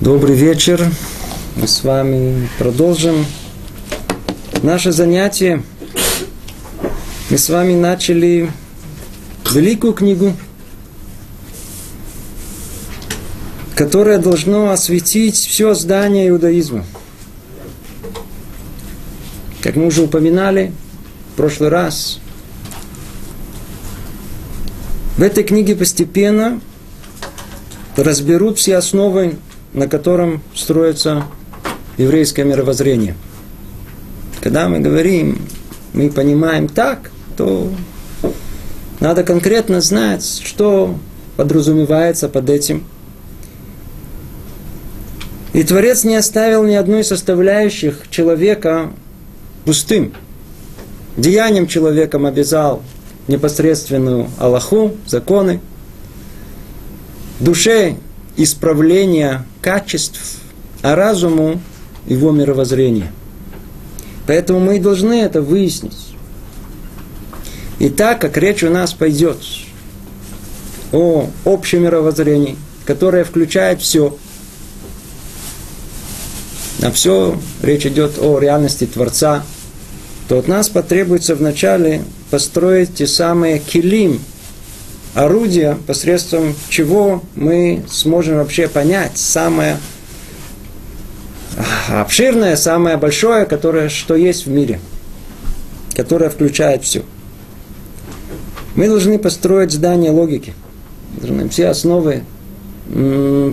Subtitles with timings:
[0.00, 0.90] Добрый вечер.
[1.54, 3.24] Мы с вами продолжим
[4.60, 5.62] наше занятие.
[7.30, 8.50] Мы с вами начали
[9.52, 10.34] великую книгу,
[13.76, 16.84] которая должна осветить все здание иудаизма.
[19.62, 20.72] Как мы уже упоминали
[21.32, 22.18] в прошлый раз,
[25.16, 26.60] в этой книге постепенно
[27.96, 29.38] разберут все основы,
[29.74, 31.24] на котором строится
[31.98, 33.16] еврейское мировоззрение.
[34.40, 35.46] Когда мы говорим,
[35.92, 37.70] мы понимаем так, то
[39.00, 40.96] надо конкретно знать, что
[41.36, 42.84] подразумевается под этим.
[45.52, 48.90] И Творец не оставил ни одной составляющих человека
[49.64, 50.14] пустым.
[51.16, 52.82] Деянием человеком обязал
[53.28, 55.60] непосредственную Аллаху, законы,
[57.40, 57.96] душе
[58.36, 60.38] исправление качеств,
[60.82, 61.60] а разуму
[62.06, 63.12] его мировоззрение.
[64.26, 66.14] Поэтому мы и должны это выяснить.
[67.78, 69.38] И так как речь у нас пойдет
[70.92, 72.56] о общем мировоззрении,
[72.86, 74.16] которое включает все,
[76.82, 79.44] а все речь идет о реальности Творца,
[80.28, 84.20] то от нас потребуется вначале построить те самые килим,
[85.14, 89.78] орудия, посредством чего мы сможем вообще понять самое
[91.88, 94.80] обширное, самое большое, которое, что есть в мире,
[95.94, 97.02] которое включает все.
[98.74, 100.52] Мы должны построить здание логики,
[101.20, 102.24] должны все основы,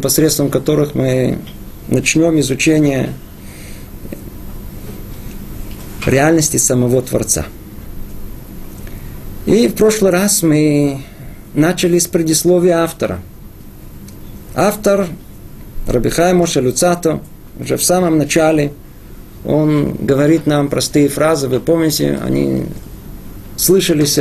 [0.02, 1.38] посредством которых мы
[1.88, 3.14] начнем изучение
[6.06, 7.46] реальности самого Творца.
[9.46, 11.02] И в прошлый раз мы
[11.54, 13.20] начали с предисловия автора.
[14.56, 15.08] Автор
[15.88, 17.22] Рабихай Моша Люцато
[17.60, 18.74] уже в самом начале
[19.46, 22.66] он говорит нам простые фразы, вы помните, они
[23.56, 24.20] слышались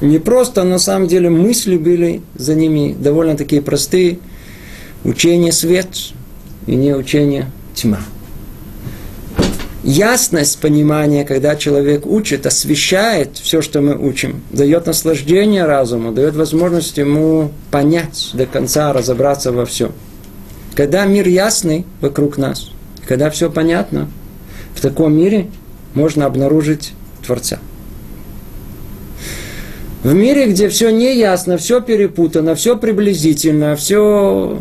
[0.00, 4.18] не просто, на самом деле мысли были за ними довольно такие простые.
[5.04, 5.88] Учение свет
[6.66, 8.00] и не учение тьма
[9.84, 16.96] ясность понимания, когда человек учит, освещает все, что мы учим, дает наслаждение разуму, дает возможность
[16.96, 19.92] ему понять до конца, разобраться во всем.
[20.74, 22.70] Когда мир ясный вокруг нас,
[23.06, 24.08] когда все понятно,
[24.74, 25.48] в таком мире
[25.94, 26.92] можно обнаружить
[27.24, 27.58] Творца.
[30.02, 34.60] В мире, где все не ясно, все перепутано, все приблизительно, все...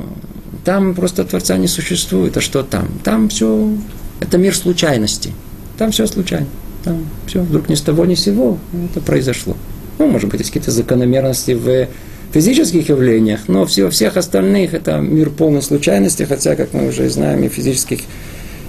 [0.63, 2.37] Там просто Творца не существует.
[2.37, 2.87] А что там?
[3.03, 3.67] Там все
[4.19, 5.33] это мир случайностей.
[5.77, 6.47] Там все случайно.
[6.83, 8.57] Там все вдруг ни с того ни с сего
[8.91, 9.55] это произошло.
[9.99, 11.87] Ну, может быть, есть какие-то закономерности в
[12.33, 17.43] физических явлениях, но все, всех остальных это мир полной случайности, хотя, как мы уже знаем,
[17.43, 18.01] и физических,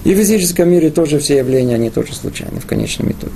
[0.05, 3.33] и в физическом мире тоже все явления, они тоже случайны в конечном итоге.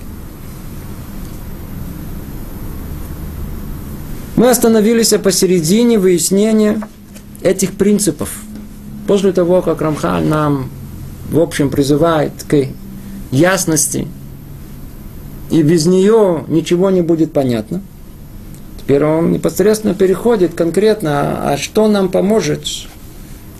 [4.36, 6.80] Мы остановились посередине выяснения
[7.42, 8.30] этих принципов.
[9.08, 10.70] После того, как Рамхаль нам
[11.30, 12.66] в общем, призывает к
[13.30, 14.06] ясности,
[15.50, 17.82] и без нее ничего не будет понятно.
[18.78, 22.66] Теперь он непосредственно переходит конкретно, а что нам поможет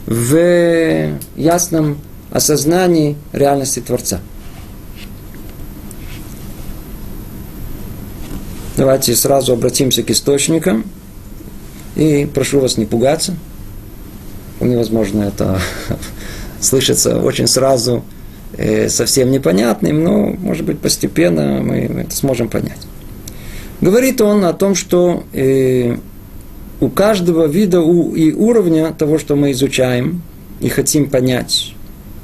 [0.07, 1.99] в ясном
[2.31, 4.21] осознании реальности Творца.
[8.79, 10.85] Давайте сразу обратимся к источникам.
[11.97, 13.35] И прошу вас не пугаться.
[14.61, 15.61] Невозможно это
[16.61, 18.05] слышится очень сразу
[18.57, 22.81] э, совсем непонятным, но, может быть, постепенно мы это сможем понять.
[23.81, 25.97] Говорит он о том, что э,
[26.81, 30.23] у каждого вида у, и уровня того, что мы изучаем
[30.61, 31.75] и хотим понять,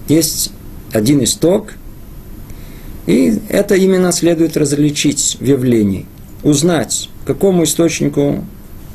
[0.09, 0.53] есть
[0.93, 1.75] один исток,
[3.07, 6.07] и это именно следует различить в явлении,
[6.43, 8.45] узнать, к какому источнику,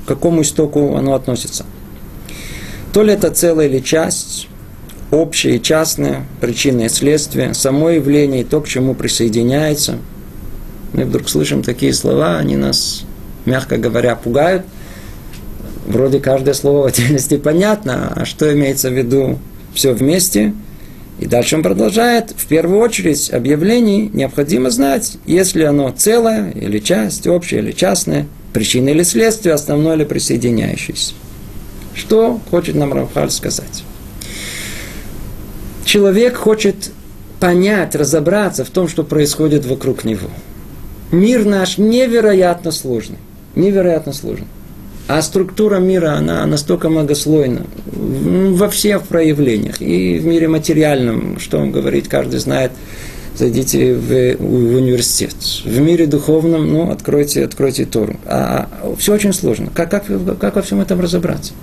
[0.03, 1.65] к какому истоку оно относится.
[2.91, 4.48] То ли это целая или часть,
[5.11, 9.97] общее и частное, причины и следствия, само явление и то, к чему присоединяется.
[10.93, 13.03] Мы вдруг слышим такие слова, они нас,
[13.45, 14.63] мягко говоря, пугают.
[15.87, 19.39] Вроде каждое слово в отдельности понятно, а что имеется в виду
[19.73, 20.53] все вместе.
[21.19, 27.27] И дальше он продолжает, в первую очередь, объявлений необходимо знать, если оно целое или часть,
[27.27, 31.13] общее или частное, причина или следствие, основное или присоединяющееся.
[31.93, 33.83] Что хочет нам Рамхаль сказать?
[35.89, 36.91] Человек хочет
[37.39, 40.29] понять, разобраться в том, что происходит вокруг него.
[41.11, 43.17] Мир наш невероятно сложный.
[43.55, 44.45] Невероятно сложный.
[45.07, 49.81] А структура мира, она настолько многослойна во всех проявлениях.
[49.81, 52.71] И в мире материальном, что он говорит, каждый знает,
[53.35, 55.33] зайдите в, в университет.
[55.65, 58.15] В мире духовном, ну, откройте, откройте Тору.
[58.27, 59.71] А, а все очень сложно.
[59.73, 60.05] Как, как,
[60.39, 61.53] как во всем этом разобраться?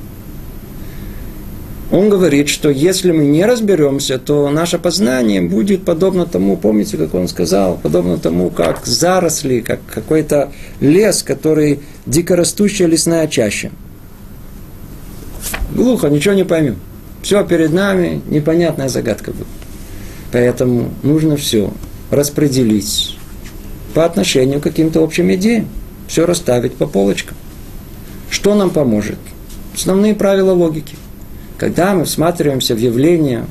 [1.96, 7.14] Он говорит, что если мы не разберемся, то наше познание будет подобно тому, помните, как
[7.14, 13.70] он сказал, подобно тому, как заросли, как какой-то лес, который дикорастущая лесная чаща.
[15.74, 16.76] Глухо, ничего не поймем.
[17.22, 19.46] Все перед нами, непонятная загадка будет.
[20.32, 21.72] Поэтому нужно все
[22.10, 23.16] распределить
[23.94, 25.66] по отношению к каким-то общим идеям.
[26.08, 27.38] Все расставить по полочкам.
[28.28, 29.16] Что нам поможет?
[29.74, 30.94] Основные правила логики.
[31.58, 33.46] Когда мы всматриваемся в явления,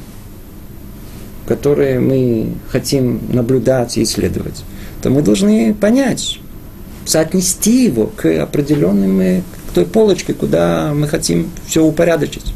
[1.47, 4.63] которые мы хотим наблюдать и исследовать,
[5.01, 6.39] то мы должны понять,
[7.05, 12.53] соотнести его к определенным, к той полочке, куда мы хотим все упорядочить.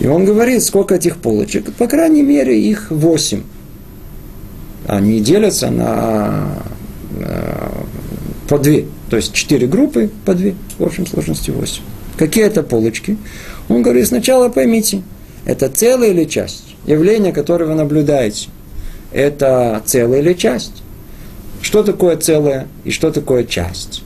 [0.00, 3.42] И он говорит, сколько этих полочек, по крайней мере, их восемь.
[4.86, 6.62] Они делятся на
[7.18, 7.68] э,
[8.48, 11.82] по две, то есть четыре группы по две, в общем сложности восемь.
[12.16, 13.18] Какие это полочки?
[13.68, 15.02] Он говорит, сначала поймите,
[15.44, 16.74] это целая или часть?
[16.86, 18.48] Явление, которое вы наблюдаете,
[19.12, 20.82] это целая или часть?
[21.60, 24.02] Что такое целое и что такое часть?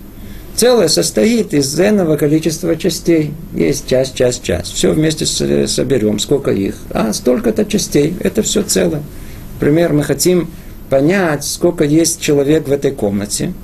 [0.55, 3.33] Целое состоит из n количества частей.
[3.55, 4.73] Есть часть, часть, часть.
[4.75, 6.19] Все вместе соберем.
[6.19, 6.77] Сколько их?
[6.91, 8.15] А, столько-то частей.
[8.21, 9.03] Это все целое.
[9.55, 10.51] Например, мы хотим
[10.91, 13.55] понять, сколько есть человек в этой комнате,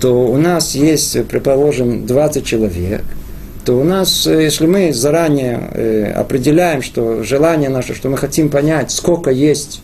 [0.00, 3.04] то у нас есть, предположим, 20 человек,
[3.66, 8.92] то у нас, если мы заранее э, определяем, что желание наше, что мы хотим понять,
[8.92, 9.82] сколько есть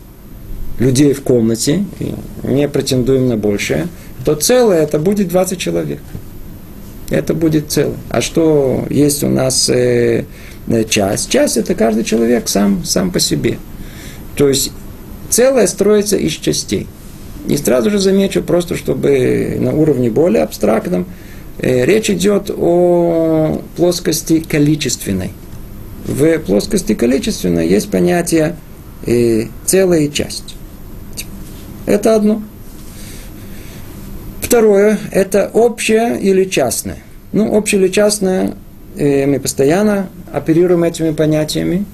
[0.79, 2.13] людей в комнате, и
[2.43, 3.87] не претендуем на большее,
[4.25, 5.99] то целое это будет 20 человек
[7.13, 7.97] это будет целое.
[8.09, 10.25] А что есть у нас э,
[10.67, 11.29] э, часть?
[11.29, 13.57] Часть это каждый человек сам, сам по себе.
[14.35, 14.71] То есть
[15.29, 16.87] целое строится из частей.
[17.47, 21.05] И сразу же замечу, просто чтобы на уровне более абстрактном, э,
[21.59, 25.31] речь идет о плоскости количественной.
[26.05, 28.55] В плоскости количественной есть понятие
[29.05, 30.55] э, целая и часть.
[31.85, 32.41] Это одно.
[34.41, 36.99] Второе– это общее или частное.
[37.31, 38.53] Ну, общее или частное,
[38.97, 41.85] э, мы постоянно оперируем этими понятиями.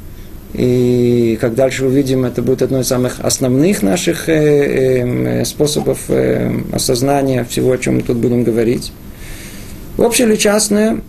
[0.54, 5.04] И как дальше увидим, это будет одно из самых основных наших э,
[5.42, 8.92] э, способов э, осознания всего, о чем мы тут будем говорить.
[10.00, 11.02] Общее или частное,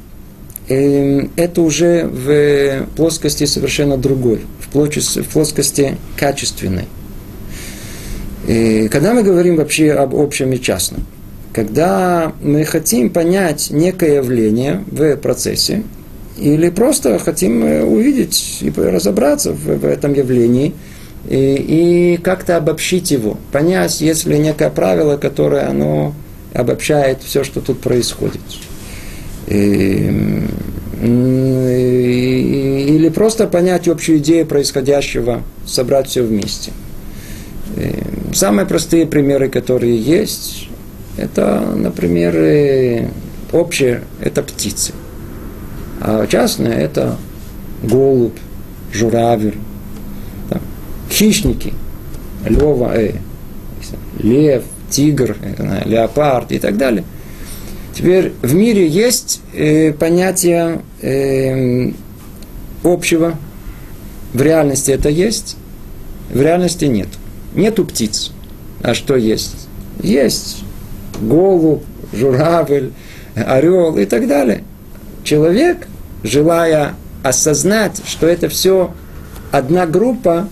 [0.68, 4.68] э, это уже в плоскости совершенно другой, в
[5.32, 6.86] плоскости, качественной.
[8.48, 11.06] И когда мы говорим вообще об общем и частном,
[11.52, 15.84] когда мы хотим понять некое явление в процессе,
[16.36, 20.74] или просто хотим э, увидеть и разобраться в, в этом явлении,
[21.28, 26.12] и, и как-то обобщить его, понять, есть ли некое правило, которое оно
[26.54, 28.40] обобщает все, что тут происходит.
[29.50, 30.08] И,
[32.92, 36.72] или просто понять общую идею происходящего, собрать все вместе.
[37.76, 40.68] И самые простые примеры, которые есть,
[41.16, 43.08] это, например, э,
[43.52, 44.92] общее– это птицы.
[46.00, 47.18] А частное– это
[47.82, 48.38] голубь,
[48.92, 49.58] журавель,
[50.48, 50.60] там,
[51.10, 51.74] хищники,
[52.46, 53.14] лева, э,
[54.22, 57.04] лев, тигр, знаю, леопард и так далее.
[58.00, 61.90] Теперь в мире есть э, понятие э,
[62.82, 63.34] общего.
[64.32, 65.58] В реальности это есть,
[66.32, 67.08] в реальности нет.
[67.54, 68.32] Нету птиц.
[68.80, 69.68] А что есть?
[70.02, 70.62] Есть
[71.20, 71.82] голубь,
[72.14, 72.92] журавль,
[73.34, 74.64] орел и так далее.
[75.22, 75.86] Человек,
[76.22, 78.94] желая осознать, что это все
[79.50, 80.48] одна группа,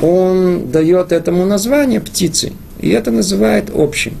[0.00, 2.52] он дает этому название птицы.
[2.78, 4.16] И это называет общим.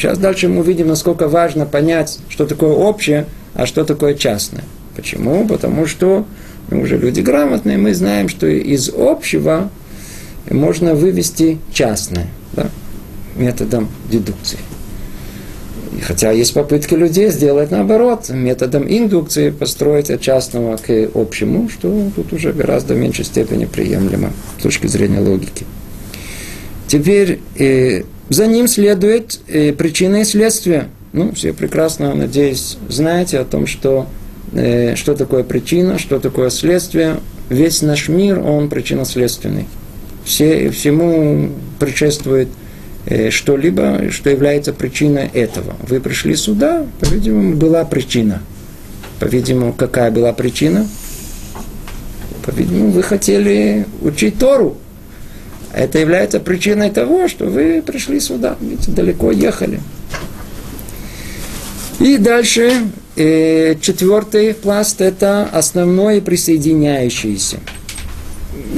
[0.00, 4.64] Сейчас дальше мы увидим, насколько важно понять, что такое общее, а что такое частное.
[4.96, 5.46] Почему?
[5.46, 6.24] Потому что
[6.70, 9.68] мы уже люди грамотные, мы знаем, что из общего
[10.48, 12.70] можно вывести частное да,
[13.36, 14.58] методом дедукции.
[16.00, 22.32] Хотя есть попытки людей сделать наоборот, методом индукции построить от частного к общему, что тут
[22.32, 25.66] уже гораздо в меньшей степени приемлемо с точки зрения логики.
[26.88, 30.88] Теперь э, за ним следует э, причина и следствие.
[31.12, 34.06] Ну, все прекрасно, надеюсь, знаете о том, что,
[34.52, 37.20] э, что такое причина, что такое следствие.
[37.50, 39.66] Весь наш мир, он причинно-следственный.
[40.24, 42.48] Все, всему предшествует
[43.06, 45.74] Э, что-либо, что является причиной этого.
[45.88, 48.42] Вы пришли сюда, по-видимому, была причина.
[49.18, 50.86] По-видимому, какая была причина?
[52.44, 54.76] По-видимому, вы хотели учить Тору.
[55.72, 59.80] Это является причиной того, что вы пришли сюда, видите, далеко ехали.
[62.00, 62.72] И дальше
[63.16, 67.58] э, четвертый пласт– это основное присоединяющееся.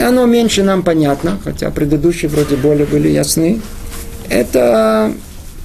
[0.01, 3.61] Оно меньше нам понятно, хотя предыдущие вроде более были ясны.
[4.29, 5.13] Это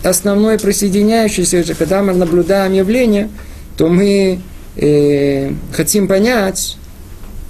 [0.03, 3.29] основное присоединяющееся, когда мы наблюдаем явление,
[3.75, 4.39] то мы
[4.75, 6.77] э, хотим понять,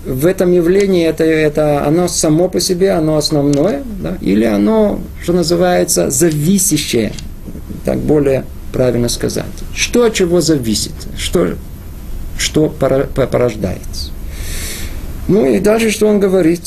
[0.05, 5.33] в этом явлении это, это оно само по себе, оно основное, да, или оно, что
[5.33, 7.13] называется, зависящее,
[7.83, 9.45] так более правильно сказать.
[9.73, 11.55] Что от чего зависит, что,
[12.37, 14.11] что порождается.
[15.27, 16.61] Ну и дальше что он говорит.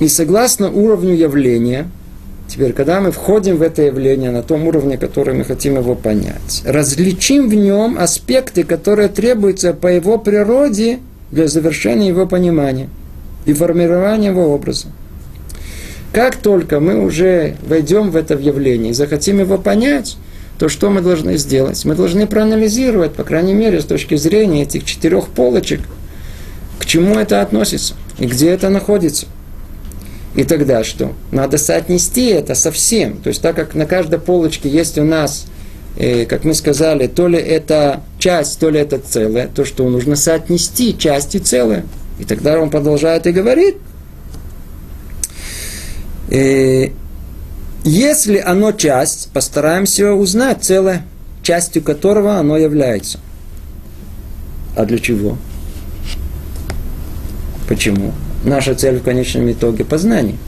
[0.00, 1.88] И согласно уровню явления,
[2.48, 6.62] теперь, когда мы входим в это явление на том уровне, который мы хотим его понять,
[6.64, 10.98] различим в нем аспекты, которые требуются по его природе
[11.34, 12.88] для завершения его понимания
[13.44, 14.86] и формирования его образа.
[16.12, 20.16] Как только мы уже войдем в это явление и захотим его понять,
[20.58, 21.84] то что мы должны сделать?
[21.84, 25.80] Мы должны проанализировать, по крайней мере, с точки зрения этих четырех полочек,
[26.78, 29.26] к чему это относится и где это находится.
[30.36, 31.12] И тогда что?
[31.32, 33.18] Надо соотнести это со всем.
[33.18, 35.46] То есть так как на каждой полочке есть у нас
[35.96, 40.16] э, как мы сказали, то ли это часть, то ли это целое, то, что нужно
[40.16, 41.84] соотнести часть и целое.
[42.18, 43.76] И тогда он продолжает и говорит,
[46.30, 46.88] э,
[47.84, 51.02] если оно часть, постараемся узнать целое,
[51.42, 53.18] частью которого оно является.
[54.74, 55.36] А для чего?
[57.68, 58.14] Почему?
[58.42, 60.38] Наша цель в конечном итоге познание.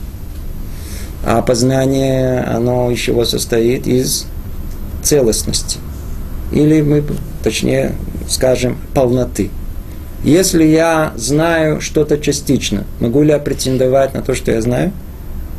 [1.23, 3.85] А познание, оно из чего состоит?
[3.85, 4.25] Из
[5.03, 5.77] целостности.
[6.51, 7.03] Или мы,
[7.43, 7.93] точнее,
[8.27, 9.49] скажем, полноты.
[10.23, 14.91] Если я знаю что-то частично, могу ли я претендовать на то, что я знаю?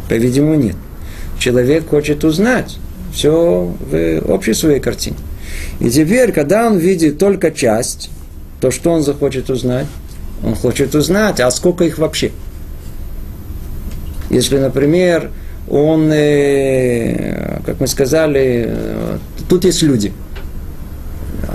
[0.08, 0.76] По-видимому, нет.
[1.38, 2.76] Человек хочет узнать
[3.12, 5.16] все в общей своей картине.
[5.80, 8.10] И теперь, когда он видит только часть,
[8.60, 9.86] то что он захочет узнать?
[10.44, 12.32] Он хочет узнать, а сколько их вообще?
[14.30, 15.30] Если, например,
[15.70, 19.18] он, э, как мы сказали, э,
[19.48, 20.12] тут есть люди.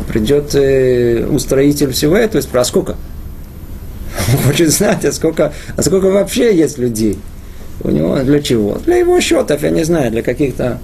[0.08, 2.96] Придет э, устроитель всего этого и спросит, а сколько?
[4.32, 7.18] Он хочет знать, а сколько, а сколько вообще есть людей.
[7.82, 8.78] У него для чего?
[8.86, 10.80] Для его счетов, я не знаю, для каких-то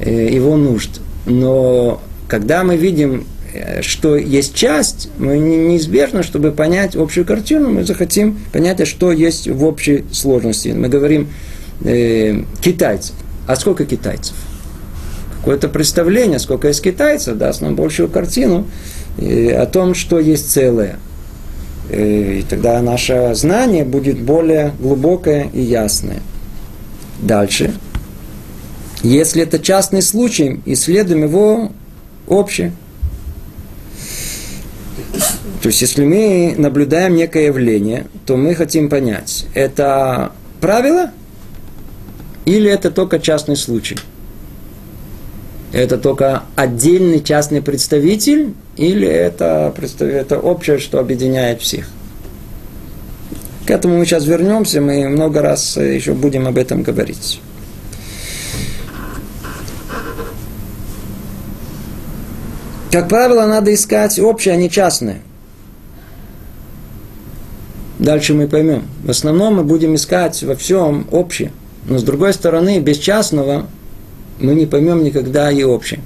[0.00, 1.00] его нужд.
[1.26, 3.26] Но когда мы видим,
[3.80, 9.48] что есть часть, мы неизбежно, чтобы понять общую картину, мы захотим понять, а что есть
[9.48, 10.68] в общей сложности.
[10.68, 11.28] Мы говорим,
[11.84, 13.14] э, китайцев.
[13.46, 14.34] А сколько китайцев?
[15.44, 18.66] Какое-то представление, сколько есть китайцев, даст нам большую картину
[19.18, 20.98] э, о том, что есть целое.
[21.90, 26.22] Э, и тогда наше знание будет более глубокое и ясное.
[27.20, 27.74] Дальше.
[29.02, 31.72] Если это частный случай, исследуем его
[32.26, 32.72] общее.
[35.62, 41.10] То есть, если мы наблюдаем некое явление, то мы хотим понять, это правило–
[42.44, 43.96] или это только частный случай?
[45.74, 51.88] Это только отдельный частный представитель, или это, это общее, что объединяет всех?
[53.66, 57.40] К этому мы сейчас вернемся, мы много раз еще будем об этом говорить.
[62.92, 65.22] Как правило, надо искать общее, а не частное.
[67.98, 68.84] Дальше мы поймем.
[69.02, 71.50] В основном мы будем искать во всем общее–
[71.86, 73.66] но с другой стороны, без частного
[74.38, 76.00] мы не поймем никогда и общее.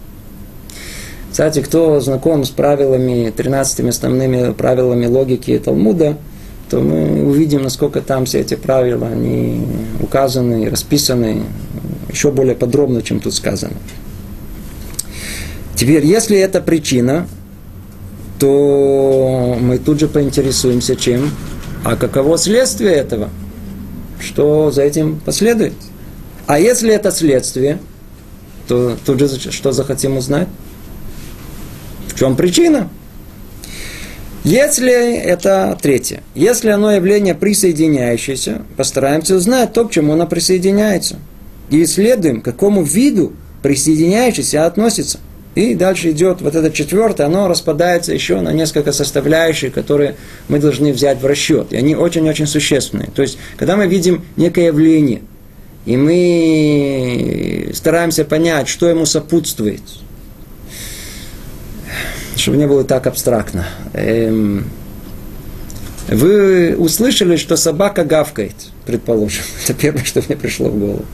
[1.31, 6.17] Кстати, кто знаком с правилами, 13 основными правилами логики Талмуда,
[6.71, 9.67] то мы увидим, насколько там все эти правила, они
[10.01, 11.43] указаны, расписаны
[12.11, 13.77] еще более подробно, чем тут сказано.
[15.75, 17.27] Теперь, если это причина,
[18.39, 21.31] то мы тут же поинтересуемся чем?
[21.85, 23.29] А каково следствие этого?
[24.21, 25.75] что за этим последует.
[26.47, 27.79] А если это следствие,
[28.69, 30.49] то тут же что захотим узнать?
[32.09, 32.89] В чем причина?
[34.45, 41.17] Если это третье, если оно явление присоединяющееся, постараемся узнать то, к чему оно присоединяется.
[41.71, 43.33] И исследуем, к какому виду
[43.63, 45.19] присоединяющийся относится.
[45.55, 50.15] И дальше идет вот это четвертое, оно распадается еще на несколько составляющих, которые
[50.47, 51.73] мы должны взять в расчет.
[51.73, 53.11] И они очень-очень существенные.
[53.15, 55.23] То есть, когда мы видим некое явление,
[55.89, 59.81] и мы стараемся понять, что ему сопутствует,
[62.37, 63.67] чтобы не было так абстрактно.
[63.95, 64.67] Эм,
[66.09, 68.55] Вы услышали, что собака гавкает,
[68.85, 69.45] предположим.
[69.65, 71.07] Это первое, что мне пришло в голову.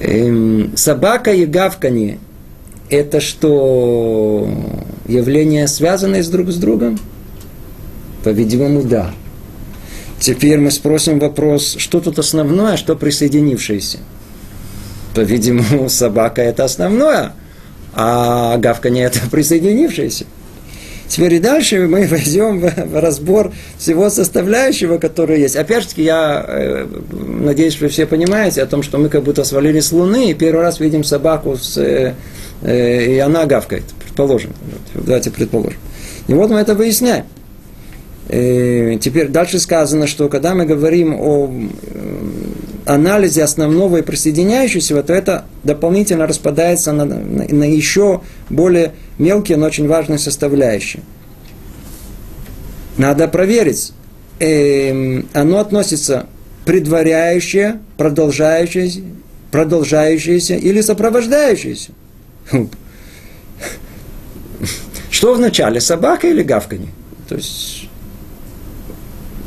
[0.00, 2.20] Эм, собака и гавканье–
[2.88, 4.48] это что,
[5.08, 7.00] явления, связанные с друг с другом?
[8.22, 9.10] По-видимому, да.
[10.22, 13.98] Теперь мы спросим вопрос, что тут основное, что присоединившееся?
[15.16, 17.32] По-видимому, собака– это основное,
[17.92, 20.26] а гавканье– это присоединившееся.
[21.08, 25.56] Теперь и дальше мы войдем в разбор всего составляющего, который есть.
[25.56, 29.86] Опять же, я э, надеюсь, вы все понимаете о том, что мы как будто свалились
[29.86, 32.14] с Луны, и первый раз видим собаку, с, э,
[32.62, 34.52] э, и она гавкает, предположим.
[34.94, 35.80] Давайте предположим.
[36.28, 37.24] И вот мы это выясняем.
[38.28, 41.52] И теперь дальше сказано, что когда мы говорим о
[42.86, 49.86] анализе основного и присоединяющегося, то это дополнительно распадается на, на, еще более мелкие, но очень
[49.86, 51.02] важные составляющие.
[52.96, 53.92] Надо проверить,
[54.38, 56.26] э, оно относится
[56.64, 59.00] предваряющее, продолжающееся,
[59.50, 61.90] продолжающееся или сопровождающееся.
[65.10, 66.88] Что вначале, собака или гавканье?
[67.28, 67.81] То есть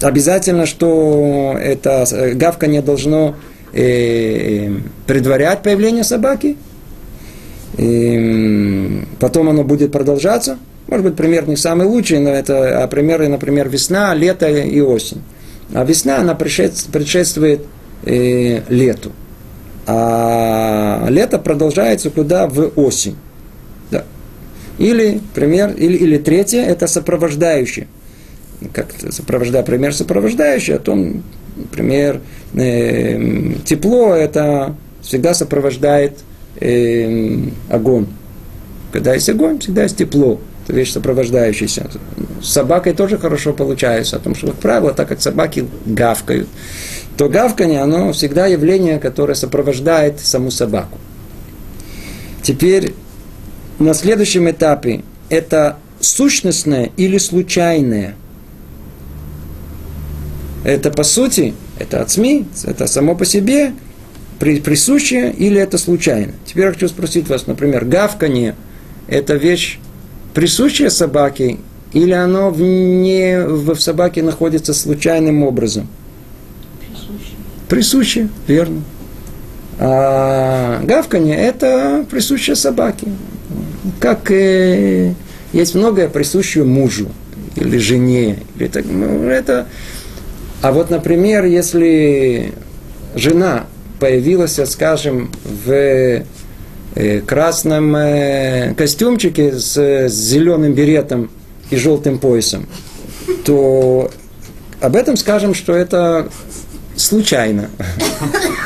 [0.02, 3.36] обязательно, что это э, гавканье должно
[3.74, 4.72] э,
[5.08, 6.58] предварять появление собаки,
[7.78, 10.58] и потом оно будет продолжаться.
[10.88, 15.22] Может быть, пример не самый лучший, но это а примеры, например, весна, лето и осень.
[15.74, 17.62] А весна, она предшествует
[18.06, 19.12] э, лету.
[19.88, 22.48] А лето продолжается куда?
[22.48, 23.16] В осень.
[23.92, 24.04] Да.
[24.78, 27.88] Или, пример, или, или третье, это сопровождающее
[28.74, 31.24] как сопровождая, пример сопровождающий, о том,
[31.56, 32.22] например,
[32.54, 36.20] э, тепло это всегда сопровождает
[36.60, 37.38] э,
[37.70, 38.08] огонь.
[38.92, 40.40] Когда есть огонь, всегда есть тепло.
[40.64, 41.90] Это вещь сопровождающаяся.
[42.42, 46.48] С собакой тоже хорошо получается, о том, что, как правило, так как собаки гавкают,
[47.18, 50.98] то гавканье, оно всегда явление, которое сопровождает саму собаку.
[52.42, 52.94] Теперь
[53.80, 58.16] на следующем этапе это сущностное или случайное–
[60.66, 63.74] это по сути, это от СМИ, это само по себе
[64.40, 66.34] присущее или это случайно.
[66.46, 68.56] Теперь я хочу спросить вас, например, гавканье–
[69.08, 69.80] это вещь
[70.34, 71.58] присущая собаке
[71.94, 75.88] или оно в, не, в собаке находится случайным образом?
[76.80, 77.38] Присущее.
[77.70, 78.82] Присущее, верно.
[79.80, 83.08] А гавканье– это присущее собаке.
[84.00, 85.14] Как э,
[85.54, 87.10] есть многое присущее мужу
[87.56, 88.40] или жене.
[88.58, 89.68] Или так, ну, это
[90.66, 92.52] а вот, например, если
[93.14, 93.68] жена
[94.00, 95.72] появилась, скажем, в
[96.96, 101.30] э, красном э, костюмчике с зеленым беретом
[101.70, 102.66] и желтым поясом,
[103.46, 104.10] то
[104.82, 106.30] об этом скажем, что это
[106.96, 107.70] случайно.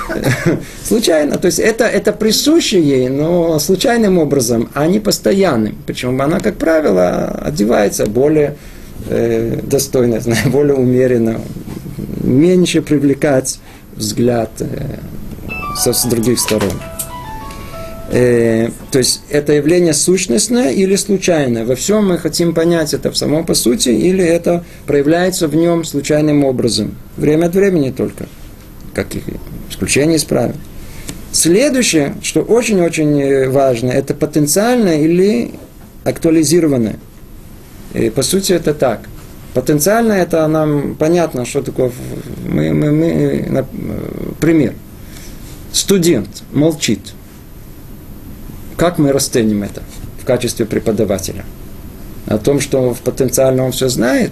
[0.86, 1.38] случайно.
[1.38, 5.76] То есть это, это присуще ей, но случайным образом, а не постоянным.
[5.86, 8.56] Причем она, как правило, одевается более
[9.10, 11.42] э, достойно, более умеренно,
[12.30, 13.60] меньше привлекать
[13.96, 15.00] взгляд э,
[15.76, 16.72] со, других сторон.
[18.12, 21.66] Э, то есть это явление сущностное или случайное.
[21.66, 25.84] Во всем мы хотим понять это в самом по сути, или это проявляется в нем
[25.84, 26.96] случайным образом.
[27.18, 28.28] Время от времени только.
[28.94, 29.24] Каких
[29.70, 30.56] исключений из правил.
[31.32, 35.52] Следующее, что очень-очень э, важно, это потенциальное или
[36.04, 36.98] актуализированное.
[37.94, 39.02] И по сути это так–
[39.60, 41.92] Потенциально это нам понятно, что такое.
[42.48, 43.66] Мы, мы, мы,
[44.40, 44.74] пример.
[45.74, 47.02] Студент молчит.
[48.78, 49.84] Как мы расценим это
[50.22, 51.44] в качестве преподавателя?
[52.26, 54.32] О том, что потенциально он все знает?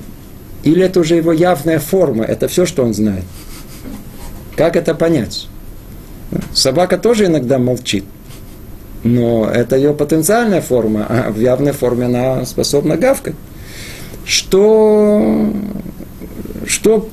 [0.63, 3.25] Или это уже его явная форма, это все, что он знает?
[4.55, 5.49] Как это понять?
[6.53, 8.05] Собака тоже иногда молчит.
[9.03, 13.35] Но это ее потенциальная форма, а в явной форме она способна гавкать
[14.27, 15.53] что,
[16.65, 17.09] что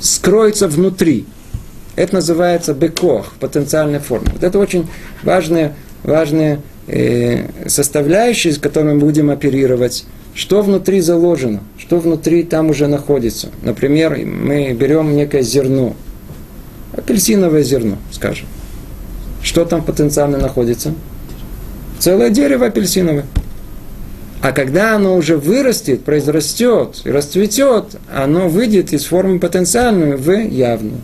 [0.00, 1.26] скроется внутри.
[1.94, 4.28] Это называется бекох, потенциальная форма.
[4.32, 4.86] Вот это очень
[5.22, 10.04] важные, важные э, составляющие, с которыми мы будем оперировать.
[10.34, 13.48] Что внутри заложено, что внутри там уже находится.
[13.62, 15.94] Например, мы берем некое зерно,
[16.92, 18.46] апельсиновое зерно, скажем.
[19.42, 20.92] Что там потенциально находится?
[21.98, 23.24] Целое дерево апельсиновое.
[24.46, 30.98] А когда оно уже вырастет, произрастет и расцветет, оно выйдет из формы потенциальной в явную.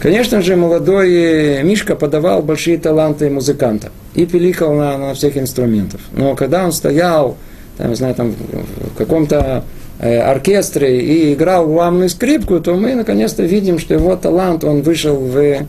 [0.00, 6.00] Конечно же, молодой Мишка подавал большие таланты музыканта и пиликал на, на всех инструментах.
[6.12, 7.36] Но когда он стоял,
[7.76, 9.62] там, знаю, там, в каком-то
[9.98, 15.16] э, оркестре и играл главную скрипку, то мы наконец-то видим, что его талант, он вышел
[15.16, 15.66] в,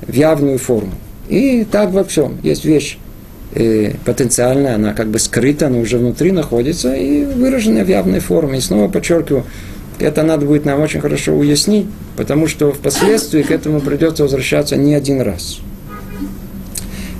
[0.00, 0.94] в явную форму.
[1.28, 2.38] И так во всем.
[2.42, 2.98] Есть вещь
[3.54, 8.58] э, потенциальная, она как бы скрыта, но уже внутри находится и выраженная в явной форме.
[8.58, 9.44] И снова подчеркиваю,
[9.98, 11.86] это надо будет нам очень хорошо уяснить,
[12.16, 15.60] потому что впоследствии к этому придется возвращаться не один раз.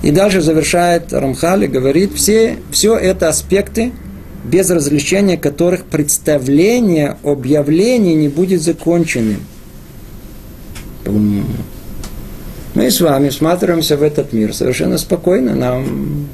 [0.03, 3.93] И дальше завершает Рамхали, говорит, все, все это аспекты,
[4.45, 9.41] без различения которых представление об явлении не будет законченным.
[12.75, 15.55] Мы с вами всматриваемся в этот мир совершенно спокойно.
[15.57, 16.29] Нам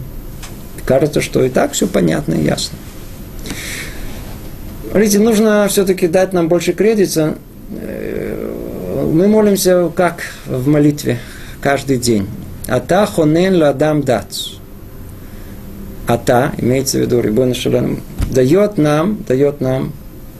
[0.84, 2.76] кажется, что и так все понятно и ясно.
[4.90, 7.36] Смотрите, нужно все-таки дать нам больше кредита.
[7.70, 11.18] Э, мы молимся как в молитве
[11.60, 12.26] каждый день.
[12.68, 14.26] Ата хонен ладам дат.
[16.06, 19.92] Ата, имеется в виду Рибон Шалам, дает нам, дает нам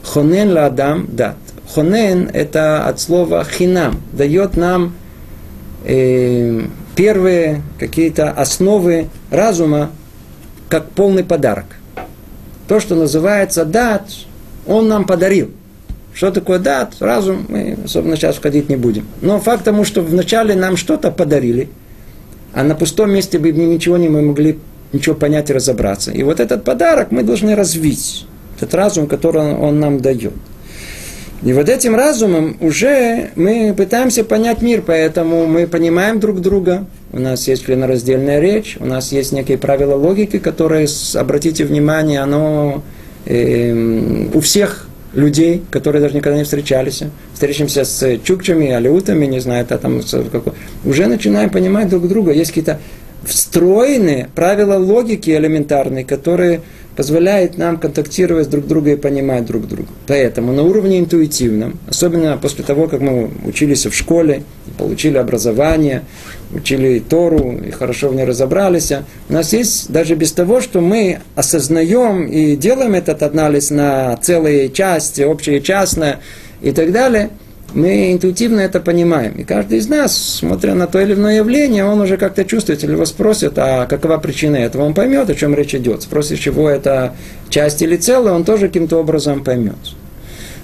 [0.03, 1.37] хонен ладам дат.
[1.73, 4.93] Хонен– это от слова хинам, дает нам
[5.87, 6.61] э,
[6.95, 9.89] первые какие-то основы разума
[10.69, 11.65] как полный подарок.
[12.67, 14.09] То, что называется дат,
[14.67, 15.51] он нам подарил.
[16.13, 19.05] Что такое дат, разум, мы особенно сейчас входить не будем.
[19.21, 21.69] Но факт тому, что вначале нам что-то подарили,
[22.53, 24.59] а на пустом месте бы ничего не мы могли
[24.93, 26.11] ничего понять и разобраться.
[26.11, 28.25] И вот этот подарок мы должны развить.
[28.57, 30.33] Этот разум, который он, нам дает.
[31.43, 36.85] И вот этим разумом уже мы пытаемся понять мир, поэтому мы понимаем друг друга.
[37.13, 42.83] У нас есть членораздельная речь, у нас есть некие правила логики, которые, обратите внимание, оно
[43.25, 49.63] э, у всех людей, которые даже никогда не встречались, встретимся с чукчами, алеутами, не знаю,
[49.63, 50.01] это там
[50.85, 52.31] уже начинаем понимать друг друга.
[52.31, 52.79] Есть какие-то
[53.27, 56.61] встроенные правила логики элементарные, которые
[56.95, 59.89] позволяют нам контактировать друг друга и понимать друг друга.
[60.07, 64.43] Поэтому на уровне интуитивном, особенно после того, как мы учились в школе,
[64.79, 66.03] получили образование,
[66.51, 68.91] учили Тору и хорошо в ней разобрались,
[69.29, 74.69] у нас есть даже без того, что мы осознаем и делаем этот анализ на целые
[74.69, 76.19] части, общее и частное
[76.61, 77.29] и так далее–
[77.73, 79.33] мы интуитивно это понимаем.
[79.33, 82.91] И каждый из нас, смотря на то или иное явление, он уже как-то чувствует или
[82.93, 86.01] его спросит, а какова причина этого, он поймет, о чем речь идет.
[86.01, 87.15] Спросит, чего это
[87.49, 89.75] часть или целое, он тоже каким-то образом поймет.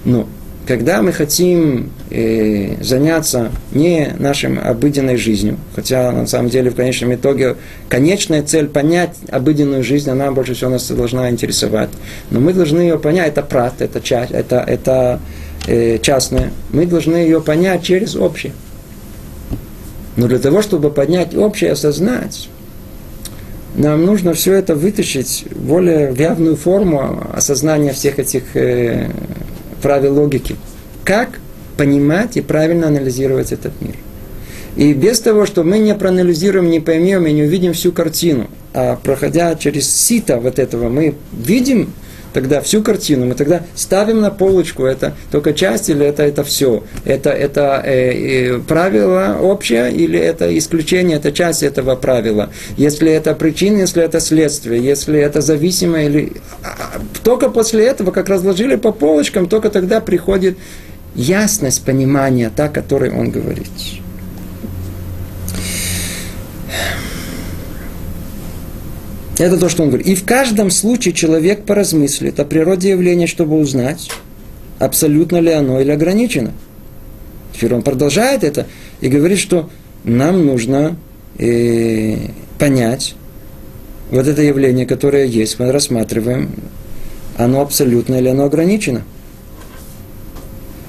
[0.06, 0.28] Но
[0.66, 7.14] когда мы хотим э, заняться не нашей обыденной жизнью, хотя на самом деле в конечном
[7.14, 7.58] итоге
[7.90, 11.90] конечная цель понять обыденную жизнь, она больше всего нас должна интересовать.
[12.32, 15.20] Но мы должны ее понять, это прат, это часть, это, это
[15.68, 18.54] э, частное, мы должны ее понять через общее.
[20.16, 22.50] Но для того, чтобы поднять общее, осознать,
[23.76, 29.10] нам нужно все это вытащить в более явную форму осознания всех этих э,
[29.82, 30.56] правил логики.
[31.04, 31.40] Как
[31.76, 33.96] понимать и правильно анализировать этот мир.
[34.76, 38.96] И без того, что мы не проанализируем, не поймем и не увидим всю картину, а
[38.96, 41.94] проходя через сито вот этого, мы видим
[42.34, 46.84] тогда всю картину, мы тогда ставим на полочку, это только часть или это, это все.
[47.06, 52.50] Это, это э, э, правило общее или это исключение, это часть этого правила.
[52.78, 56.34] Если это причина, если это следствие, если это зависимое или...
[56.64, 60.58] А, а, только после этого, как разложили по полочкам, только тогда приходит
[61.16, 63.70] ясность понимания, та, о которой он говорит.
[69.38, 70.08] Это то, что он говорит.
[70.08, 74.10] И в каждом случае человек поразмыслит о природе явления, чтобы узнать,
[74.80, 76.52] абсолютно ли оно или ограничено.
[77.54, 78.68] Теперь он продолжает это
[79.02, 79.70] и говорит, что
[80.04, 80.98] нам нужно
[81.38, 82.18] э,
[82.60, 83.16] понять
[84.12, 86.52] вот это явление, которое есть, мы рассматриваем,
[87.38, 89.04] оно абсолютно или оно ограничено.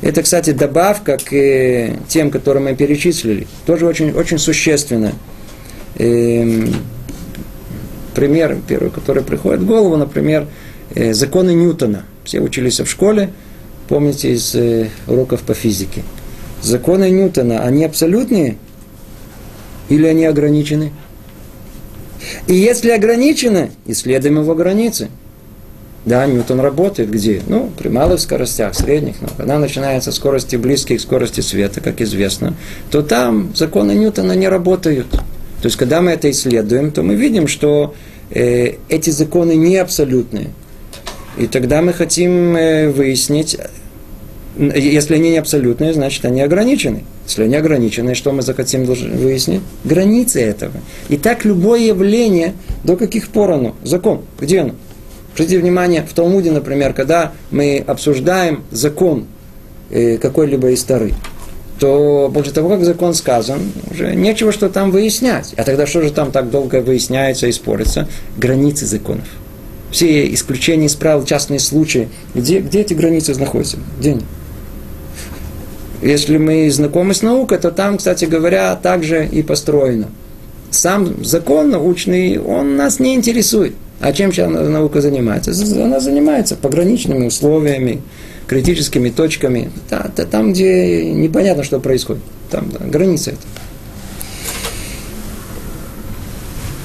[0.03, 3.47] Это, кстати, добавка к э, тем, которые мы перечислили.
[3.65, 5.13] Тоже очень, очень существенно.
[8.15, 10.47] Пример первый, который приходит в голову, например,
[10.95, 12.05] э, законы Ньютона.
[12.25, 13.31] Все учились в школе,
[13.89, 16.03] помните из э, уроков по физике.
[16.63, 18.57] Законы Ньютона, они абсолютные
[19.89, 20.93] или они ограничены?
[22.47, 25.09] И если ограничены, исследуем его границы.
[26.05, 27.43] Да, Ньютон работает где?
[27.47, 29.23] Ну, при малых скоростях, средних.
[29.23, 32.55] Но когда начинается скорости близкие к скорости света, как известно,
[32.91, 35.07] то там законы Ньютона не работают.
[35.65, 37.95] То есть, когда мы это исследуем, то мы видим, что
[38.29, 40.49] э, эти законы не абсолютные.
[41.39, 43.57] И тогда мы хотим э, выяснить,
[44.59, 47.05] если они не абсолютные, значит они ограничены.
[47.27, 49.63] Если они ограничены, что мы захотим выяснить?
[49.85, 50.75] Границы этого.
[51.09, 53.75] И так любое явление, до каких пор оно?
[53.85, 54.21] Закон.
[54.39, 54.75] Где оно?
[55.33, 59.29] Обратите внимание, в Талмуде, например, когда мы обсуждаем закон
[59.89, 61.15] э, какой-либо из Тары,
[61.79, 63.61] то после того, как закон сказан,
[63.91, 65.55] уже нечего что там выяснять.
[65.57, 68.09] А тогда что же там так долго выясняется и спорится?
[68.37, 69.27] Границы законов.
[69.91, 72.09] Все исключения из правил, частные случаи.
[72.35, 73.79] Где, где эти границы находятся?
[73.99, 74.23] Где они?
[76.03, 80.09] Если мы знакомы с наукой, то там, кстати говоря, также и построено.
[80.71, 83.75] Сам закон научный, он нас не интересует.
[84.01, 85.53] А чем сейчас наука занимается?
[85.83, 88.03] Она занимается пограничными условиями,
[88.47, 89.71] критическими точками.
[89.89, 92.23] Там, где непонятно, что происходит.
[92.51, 93.41] Там да, граница это.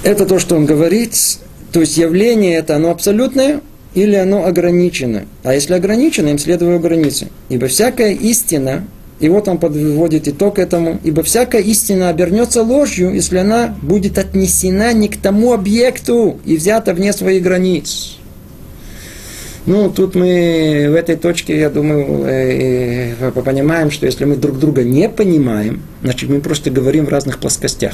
[0.04, 1.13] Это то, что он говорит.
[1.72, 3.62] То есть явление это, оно абсолютное
[3.93, 5.26] или оно ограничено.
[5.43, 7.28] А если ограничено, им следует границы.
[7.50, 8.86] Ибо всякая истина,
[9.19, 11.00] и вот он подводит итог этому.
[11.04, 16.93] Ибо всякая истина обернется ложью, если она будет отнесена не к тому объекту и взята
[16.93, 18.19] вне своих границ.
[19.70, 24.58] Ну, тут мы в этой точке, я думаю, э, э, понимаем, что если мы друг
[24.58, 27.94] друга не понимаем, значит, мы просто говорим в разных плоскостях.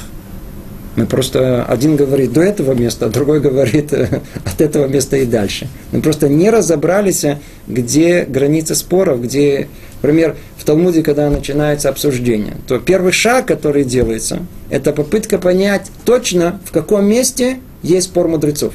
[0.95, 5.25] Мы просто, один говорит до этого места, а другой говорит э, от этого места и
[5.25, 5.67] дальше.
[5.91, 7.25] Мы просто не разобрались,
[7.67, 9.67] где границы споров, где,
[10.01, 16.61] например, в Талмуде, когда начинается обсуждение, то первый шаг, который делается, это попытка понять точно,
[16.63, 18.73] в каком месте есть спор мудрецов.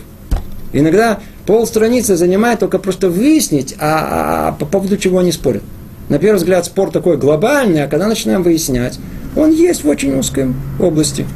[0.75, 5.65] Иногда полстраницы занимает только просто выяснить, а, а по поводу чего они спорят.
[6.09, 9.01] На первый взгляд спор такой глобальный, а когда начинаем выяснять,
[9.35, 11.27] он есть в очень узкой области.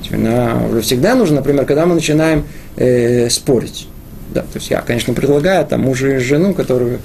[0.00, 2.44] Всегда нужно, например, когда мы начинаем
[2.76, 3.88] э, спорить.
[4.32, 7.00] Да, то есть я, конечно, предлагаю там мужа и жену, которые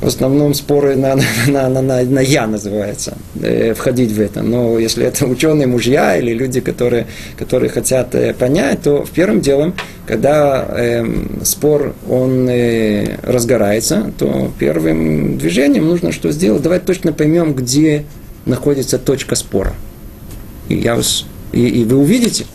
[0.00, 4.42] в основном споры на, на, на, на, на «я» называется, э, входить в это.
[4.42, 9.40] Но если это ученые мужья или люди, которые, которые хотят э, понять, то в первым
[9.40, 9.74] делом,
[10.06, 11.04] когда э,
[11.44, 16.62] спор он э, разгорается, то первым движением нужно что сделать?
[16.62, 18.04] Давай точно поймем, где
[18.46, 19.74] находится точка спора.
[20.68, 22.46] И я вас и, и вы увидите,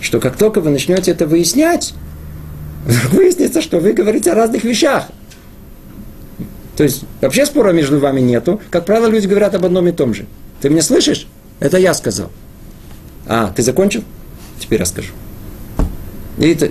[0.00, 1.94] что как только вы начнете это выяснять,
[3.12, 5.08] выяснится, что вы говорите о разных вещах.
[6.76, 8.60] То есть вообще спора между вами нету.
[8.70, 10.26] Как правило, люди говорят об одном и том же.
[10.60, 11.26] Ты меня слышишь?
[11.58, 12.30] Это я сказал.
[13.26, 14.04] А, ты закончил?
[14.60, 15.12] Теперь расскажу.
[16.38, 16.70] И ты,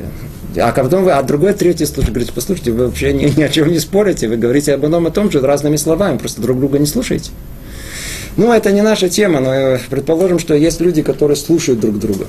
[0.57, 3.71] а потом вы, а другой, третий слушает, говорит, послушайте, вы вообще ни, ни о чем
[3.71, 6.85] не спорите, вы говорите об одном и том же разными словами, просто друг друга не
[6.85, 7.31] слушаете.
[8.37, 12.27] Ну, это не наша тема, но э, предположим, что есть люди, которые слушают друг друга.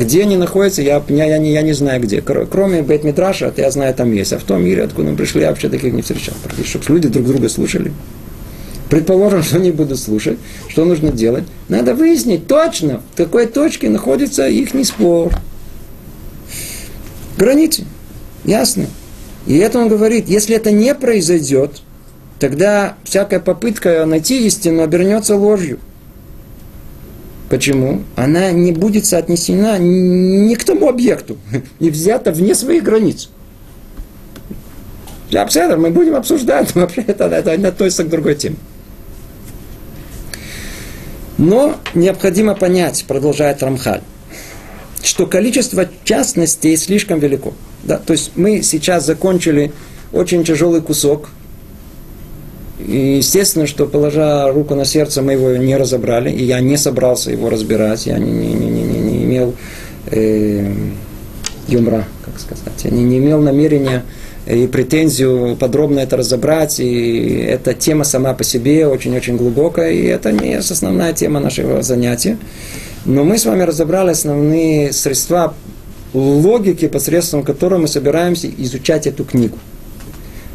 [0.00, 2.22] Где они находятся, я, я, я, не, я не знаю где.
[2.22, 4.32] Кроме Бет Митраша, я знаю, там есть.
[4.32, 6.34] А в том мире, откуда мы пришли, я вообще таких не встречал.
[6.64, 7.92] Чтобы люди друг друга слушали.
[8.88, 10.38] Предположим, что они будут слушать.
[10.68, 11.44] Что нужно делать?
[11.68, 15.34] Надо выяснить точно, в какой точке находится их спор.
[17.36, 17.84] Границы.
[18.46, 18.86] Ясно.
[19.46, 21.82] И это он говорит, если это не произойдет,
[22.38, 25.78] тогда всякая попытка найти истину обернется ложью.
[27.50, 28.04] Почему?
[28.14, 31.36] Она не будет соотнесена ни к тому объекту,
[31.80, 33.28] не взята вне своих границ.
[35.30, 38.56] Я мы будем обсуждать, вообще это, это не относится к другой теме.
[41.38, 44.02] Но необходимо понять, продолжает Рамхаль,
[45.02, 47.54] что количество частностей слишком велико.
[47.82, 47.96] Да?
[47.98, 49.72] То есть мы сейчас закончили
[50.12, 51.30] очень тяжелый кусок
[52.86, 57.30] и естественно, что положа руку на сердце, мы его не разобрали, и я не собрался
[57.30, 59.54] его разбирать, я не, не, не, не, не имел
[60.10, 60.72] э,
[61.68, 64.04] юмора, как сказать, я не, не имел намерения
[64.46, 70.32] и претензию подробно это разобрать, и эта тема сама по себе очень-очень глубокая, и это
[70.32, 72.38] не основная тема нашего занятия.
[73.04, 75.54] Но мы с вами разобрали основные средства
[76.14, 79.58] логики, посредством которой мы собираемся изучать эту книгу.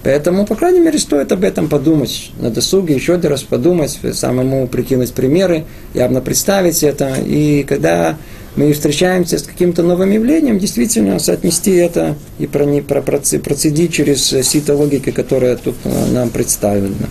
[0.05, 4.67] Поэтому, по крайней мере, стоит об этом подумать на досуге, еще один раз подумать, самому
[4.67, 5.65] прикинуть примеры,
[5.95, 7.15] явно представить это.
[7.25, 8.15] И когда
[8.55, 15.55] мы встречаемся с каким-то новым явлением, действительно соотнести это и процедить через сито логики, которая
[15.55, 17.07] тут э, нам представлена.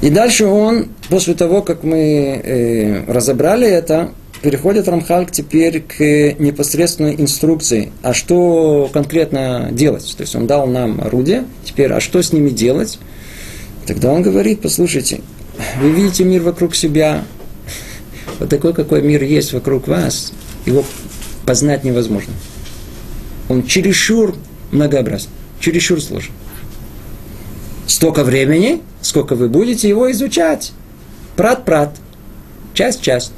[0.00, 4.12] И дальше он, после того, как мы э, разобрали это,
[4.42, 6.00] переходит Рамхаль теперь к
[6.38, 10.14] непосредственной инструкции, а что конкретно делать.
[10.16, 12.98] То есть он дал нам орудие, теперь, а что с ними делать?
[13.86, 15.20] Тогда он говорит, послушайте,
[15.80, 17.24] вы видите мир вокруг себя,
[18.38, 20.32] вот такой, какой мир есть вокруг вас,
[20.66, 20.84] его
[21.46, 22.32] познать невозможно.
[23.48, 24.34] Он чересчур
[24.72, 26.32] многообразен, чересчур сложен.
[27.86, 30.72] Столько времени, сколько вы будете его изучать.
[31.36, 31.96] Прат-прат,
[32.74, 33.32] часть-часть.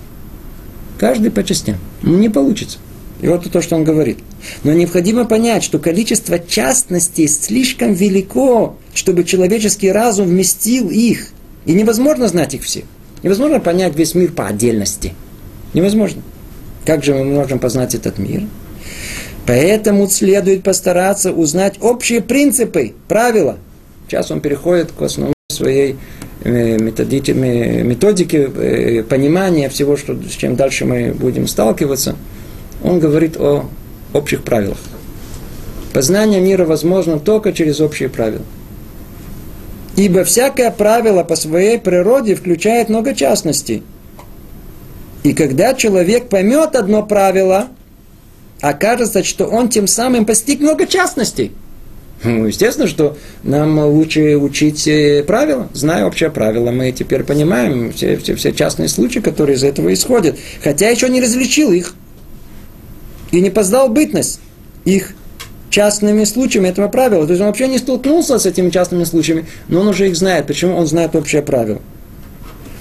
[0.99, 1.77] Каждый по частям.
[2.03, 2.79] Не получится.
[3.21, 4.19] И вот то, что он говорит.
[4.65, 11.29] Но необходимо понять, что количество частностей слишком велико, чтобы человеческий разум вместил их.
[11.65, 12.85] И невозможно знать их все.
[13.23, 15.15] Невозможно понять весь мир по отдельности.
[15.73, 16.23] Невозможно.
[16.85, 18.43] Как же мы можем познать этот мир?
[19.47, 23.59] Поэтому следует постараться узнать общие принципы, правила.
[24.07, 25.97] Сейчас он переходит к основной своей
[26.45, 32.17] э, методике, методике э, понимания всего, что, с чем дальше мы будем сталкиваться.
[32.83, 33.67] Он говорит о
[34.13, 34.79] общих правилах.
[35.93, 38.45] Познание мира возможно только через общие правила.
[39.97, 43.83] Ибо всякое правило по своей природе включает много частностей.
[45.23, 47.69] И когда человек поймет одно правило,
[48.61, 51.53] окажется, что он тем самым постиг много частностей.
[52.23, 58.17] Ну, естественно, что нам лучше учить э, правила, зная общее правило, мы теперь понимаем все,
[58.17, 61.95] все, все частные случаи, которые из этого исходят, хотя еще не различил их
[63.31, 64.41] и не познал бытность
[64.85, 65.15] их
[65.69, 67.27] частными случаями этого правила.
[67.27, 70.47] То есть он вообще не столкнулся с этими частными случаями, но он уже их знает.
[70.47, 70.77] Почему?
[70.77, 71.83] Он знает общее правило.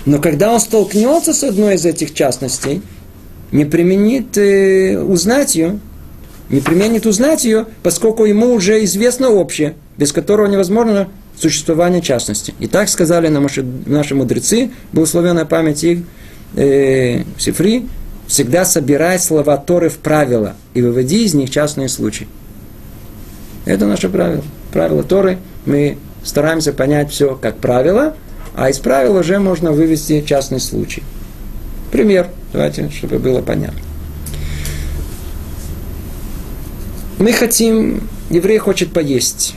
[0.05, 2.81] Но когда он столкнется с одной из этих частностей,
[3.51, 5.79] не применит э, узнать ее,
[6.53, 12.53] не применит узнать ее, поскольку ему уже известно общее, без которого невозможно существование частности.
[12.59, 15.99] И так сказали наши, наши мудрецы, благословенная память их,
[16.55, 17.87] э, Сифри,
[18.27, 22.27] всегда собирай слова Торы в правила и выводи из них частные случаи.
[23.65, 24.43] Это наше правило.
[24.71, 25.39] Правило Торы.
[25.65, 28.15] Мы стараемся понять все как правило,
[28.55, 31.01] а из правил уже можно вывести частный случай.
[31.91, 32.27] Пример.
[32.51, 33.79] Давайте, чтобы было понятно.
[37.19, 39.55] Мы хотим, еврей хочет поесть.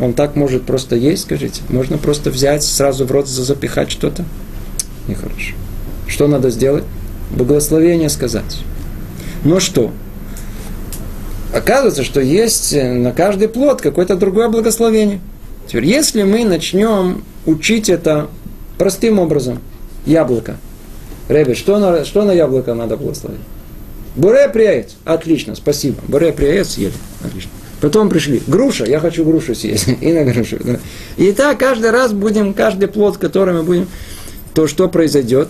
[0.00, 1.62] Он так может просто есть, скажите.
[1.68, 4.24] Можно просто взять, сразу в рот запихать что-то.
[5.08, 5.54] Нехорошо.
[6.06, 6.84] Что надо сделать?
[7.30, 8.60] Благословение сказать.
[9.44, 9.92] Но что?
[11.52, 15.20] оказывается, что есть на каждый плод какое-то другое благословение.
[15.66, 18.28] Теперь, если мы начнем учить это
[18.78, 19.60] простым образом,
[20.06, 20.56] яблоко,
[21.28, 23.40] Ребе, что на, что на яблоко надо благословить?
[24.16, 24.96] Буре приец.
[25.04, 25.98] Отлично, спасибо.
[26.08, 26.92] Буре приец съели.
[27.24, 27.50] Отлично.
[27.80, 28.42] Потом пришли.
[28.46, 29.88] Груша, я хочу грушу съесть.
[30.00, 30.58] И на грушу.
[31.16, 33.88] И так каждый раз будем, каждый плод, который мы будем,
[34.54, 35.48] то что произойдет.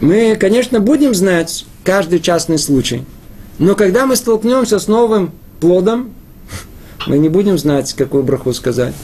[0.00, 3.04] Мы, конечно, будем знать каждый частный случай.
[3.58, 6.12] Но когда мы столкнемся с новым плодом,
[7.06, 8.94] мы не будем знать, какую браху сказать.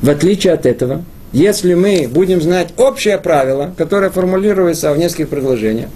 [0.00, 5.90] В отличие от этого, если мы будем знать общее правило, которое формулируется в нескольких предложениях,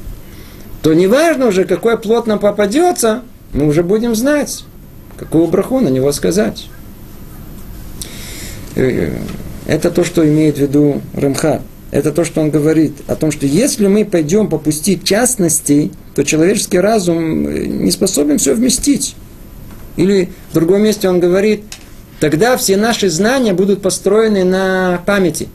[0.83, 4.65] то неважно уже, какой плод нам попадется, мы уже будем знать,
[5.17, 6.69] какую браху на него сказать.
[8.77, 9.13] Э,
[9.67, 13.47] это то, что имеет в виду Рамхат это то, что он говорит, о том, что
[13.47, 19.17] если мы пойдем по пути частностей, то человеческий разум э, не способен все вместить.
[19.97, 21.65] Или в другом месте он говорит,
[22.21, 25.49] тогда все наши знания будут построены на памяти.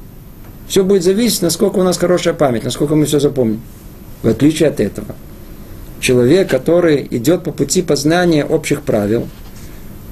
[0.67, 3.61] Все будет зависеть, насколько у нас хорошая память, насколько мы все запомним.
[4.23, 5.15] В отличие от этого.
[5.99, 9.27] Человек, который идет по пути познания общих правил,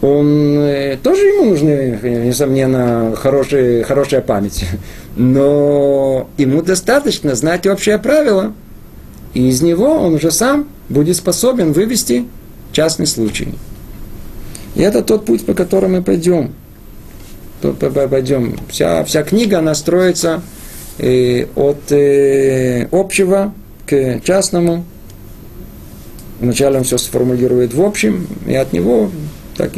[0.02, 4.66] он э, тоже ему нужны, несомненно, хорошие, хорошая память.
[5.16, 8.54] Но ему достаточно знать общее правило,
[9.34, 12.26] и из него он уже сам будет способен вывести
[12.74, 13.56] частный случай.
[14.76, 16.52] И это тот путь, по которому мы пойдем.
[17.62, 18.58] Пойдем.
[18.70, 20.42] Вся, вся книга, она строится
[20.98, 23.54] э, от э, общего
[23.86, 24.86] к частному.
[26.40, 29.12] Вначале он все сформулирует в общем, и от него
[29.56, 29.72] так,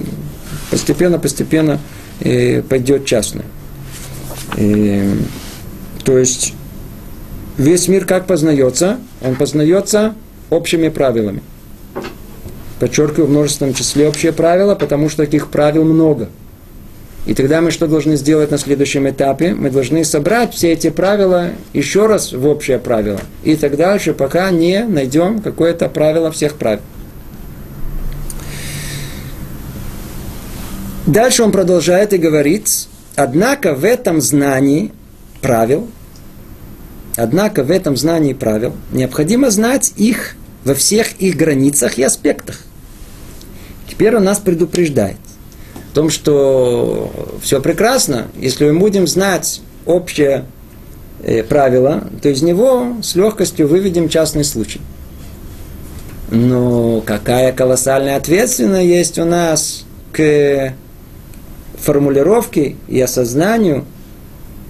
[0.71, 1.79] постепенно-постепенно
[2.21, 3.45] э, пойдет частное.
[4.57, 5.19] И,
[6.03, 6.53] то есть
[7.57, 8.97] весь мир как познается?
[9.21, 10.15] Он познается
[10.49, 11.41] общими правилами.
[12.79, 16.29] Подчеркиваю в множественном числе общие правила, потому что таких правил много.
[17.25, 19.55] И тогда мы что должны сделать на следующем этапе?
[19.55, 23.19] Мы должны собрать все эти правила еще раз в общее правило.
[23.43, 26.81] И так дальше, пока не найдем какое-то правило всех правил.
[31.07, 32.69] Дальше он продолжает и говорит,
[33.15, 34.91] однако в этом знании
[35.41, 35.87] правил,
[37.15, 42.59] однако в этом знании правил необходимо знать их во всех их границах и аспектах.
[43.87, 45.17] Теперь он нас предупреждает
[45.95, 47.09] о том, что
[47.41, 50.43] все прекрасно, если мы будем знать общее
[51.23, 54.81] э, правило, то из него с легкостью выведем частный случай.
[56.31, 60.73] Но какая колоссальная ответственность есть у нас к
[61.79, 63.85] формулировке и осознанию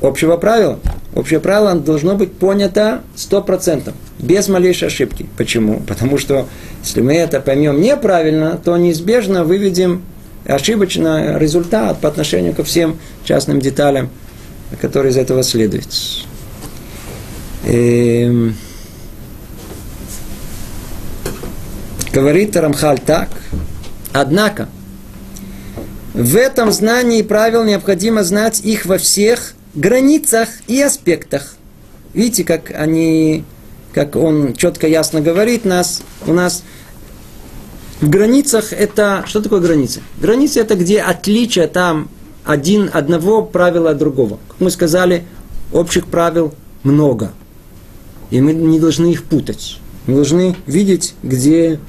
[0.01, 0.79] общего правила.
[1.15, 3.91] Общее правило должно быть понято 100%.
[4.19, 5.27] без малейшей ошибки.
[5.37, 5.79] Почему?
[5.87, 6.45] Потому что
[6.83, 10.03] если мы это поймем неправильно, то неизбежно выведем
[10.45, 14.09] ошибочный результат по отношению ко всем частным деталям,
[14.81, 15.87] которые из этого следуют.
[17.65, 18.55] Эм...
[22.13, 23.29] Говорит Рамхаль так.
[24.13, 24.69] Однако,
[26.13, 31.55] в этом знании правил необходимо знать их во всех границах и аспектах.
[32.13, 33.43] Видите, как они,
[33.93, 36.63] как он четко ясно говорит нас, у нас
[38.01, 40.01] в границах это, что такое границы?
[40.19, 42.09] Границы это где отличие там
[42.43, 44.39] один, одного правила от другого.
[44.49, 45.23] Как мы сказали,
[45.71, 47.31] общих правил много.
[48.31, 49.79] И мы не должны их путать.
[50.07, 51.79] Мы должны видеть, где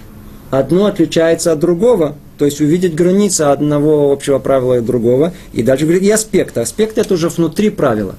[0.50, 5.34] одно отличается от другого, то есть увидеть границы одного общего правила и другого.
[5.52, 6.60] И дальше говорит и аспекты.
[6.60, 8.14] Аспект это уже внутри правила.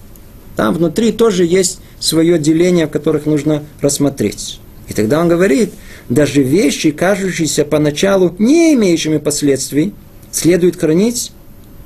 [0.55, 4.59] Там внутри тоже есть свое деление, в которых нужно рассмотреть.
[4.87, 5.73] И тогда он говорит,
[6.09, 9.93] даже вещи, кажущиеся поначалу не имеющими последствий,
[10.31, 11.31] следует хранить,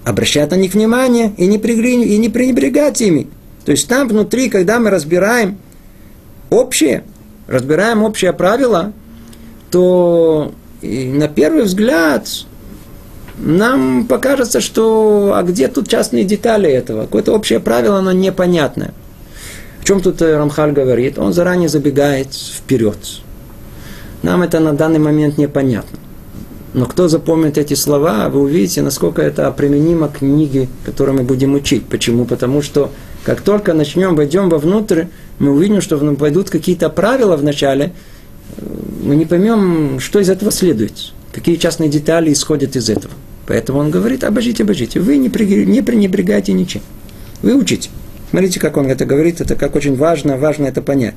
[0.03, 3.27] обращать на них внимание и не, и не пренебрегать ими.
[3.65, 5.57] То есть там внутри, когда мы разбираем
[6.49, 7.03] общее,
[7.47, 8.93] разбираем общее правило,
[9.69, 12.27] то на первый взгляд
[13.37, 17.03] нам покажется, что а где тут частные детали этого?
[17.03, 18.93] Какое-то общее правило, оно непонятное.
[19.79, 21.17] В чем тут э, Рамхаль говорит?
[21.17, 22.97] Он заранее забегает вперед.
[24.23, 25.97] Нам это на данный момент непонятно.
[26.73, 31.53] Но кто запомнит эти слова, вы увидите, насколько это применимо к книге, которую мы будем
[31.53, 31.85] учить.
[31.85, 32.25] Почему?
[32.25, 32.91] Потому что
[33.25, 35.05] как только начнем, войдем вовнутрь,
[35.39, 37.91] мы увидим, что пойдут какие-то правила в начале,
[39.03, 43.13] мы не поймем, что из этого следует, какие частные детали исходят из этого.
[43.47, 46.81] Поэтому он говорит, обожите, обожите, вы не пренебрегайте ничем.
[47.41, 47.89] Вы учите.
[48.29, 51.15] Смотрите, как он это говорит, это как очень важно, важно это понять.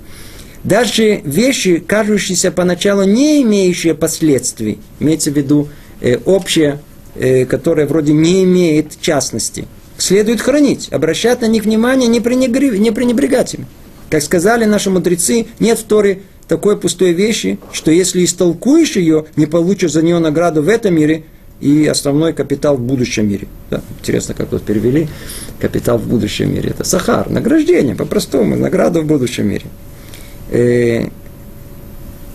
[0.64, 5.68] Даже вещи, кажущиеся поначалу не имеющие последствий, имеется в виду
[6.00, 6.80] э, общее,
[7.14, 9.66] э, которое вроде не имеет частности,
[9.98, 13.66] следует хранить, обращать на них внимание, не, пренебрег, не пренебрегать ими.
[14.08, 19.44] Как сказали наши мудрецы, нет в Торе такой пустой вещи, что если истолкуешь ее, не
[19.44, 21.24] получишь за нее награду в этом мире
[21.60, 23.48] и основной капитал в будущем мире.
[23.70, 25.08] Да, интересно, как вот перевели
[25.60, 26.70] капитал в будущем мире.
[26.70, 29.66] Это сахар, награждение, по-простому, награда в будущем мире.
[30.54, 31.08] Э,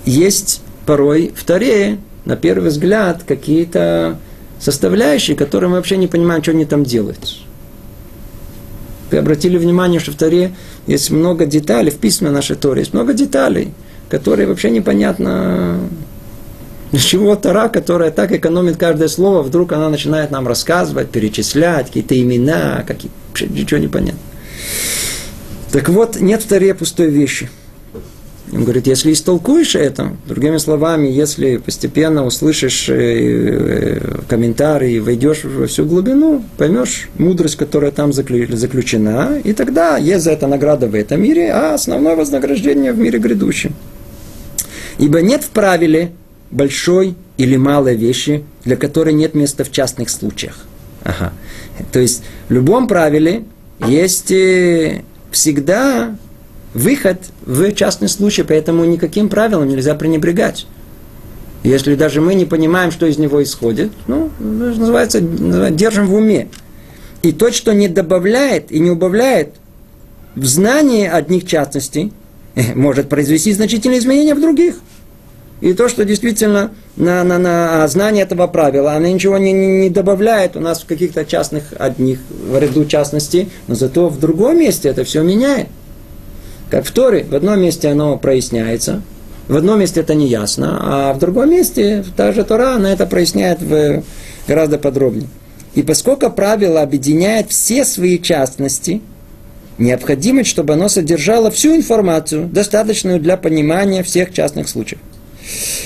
[0.06, 4.20] есть порой в Таре, на первый взгляд, какие-то
[4.60, 7.38] составляющие, которые мы вообще не понимаем, что они там делают.
[9.12, 10.54] Вы обратили внимание, что в Таре
[10.86, 13.74] есть много деталей, в письме нашей Торе есть много деталей–
[14.10, 15.80] которые вообще непонятно,
[16.92, 22.20] с чего Тара, которая так экономит каждое слово, вдруг она начинает нам рассказывать, перечислять какие-то
[22.20, 23.12] имена, какие
[23.48, 24.20] ничего не понятно.
[25.72, 27.50] Так вот, нет в Таре пустой вещи.
[28.52, 35.68] Он говорит, если истолкуешь это, другими словами, если постепенно услышишь э, э, комментарии, войдешь во
[35.68, 41.22] всю глубину, поймешь мудрость, которая там заключена, и тогда есть за это награда в этом
[41.22, 43.76] мире, а основное вознаграждение в мире грядущем.
[44.98, 46.12] Ибо нет в правиле
[46.50, 50.66] большой или малой вещи, для которой нет места в частных случаях.
[51.04, 51.34] Ага.
[51.92, 53.44] То есть в любом правиле
[53.86, 56.16] есть э, всегда
[56.74, 60.68] выход в частный случай, поэтому никаким правилам нельзя пренебрегать.
[61.64, 66.48] Если даже мы не понимаем, что из него исходит, ну, называется, держим в уме.
[67.22, 69.56] И то, что не добавляет и не убавляет
[70.36, 72.14] в знании одних частностей,
[72.76, 74.76] может произвести значительные изменения в других.
[75.60, 80.56] И то, что действительно на, на, на знание этого правила, она ничего не, не добавляет
[80.56, 85.04] у нас в каких-то частных одних, в ряду частностей, но зато в другом месте это
[85.04, 85.68] все меняет.
[86.70, 89.02] Как в Торе, в одном месте оно проясняется,
[89.48, 93.08] в одном месте это не ясно, а в другом месте та же Тора, она это
[93.08, 94.04] проясняет в,
[94.48, 95.28] гораздо подробнее.
[95.74, 99.02] И поскольку правило объединяет все свои частности,
[99.80, 105.00] необходимо, чтобы оно содержало всю информацию, достаточную для понимания всех частных случаев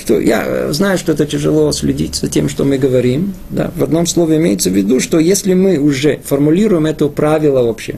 [0.06, 3.34] то я э, знаю, что это тяжело следить за тем, что мы говорим.
[3.50, 3.70] Да.
[3.76, 7.96] В одном слове имеется в виду, что если мы уже формулируем это правило вообще,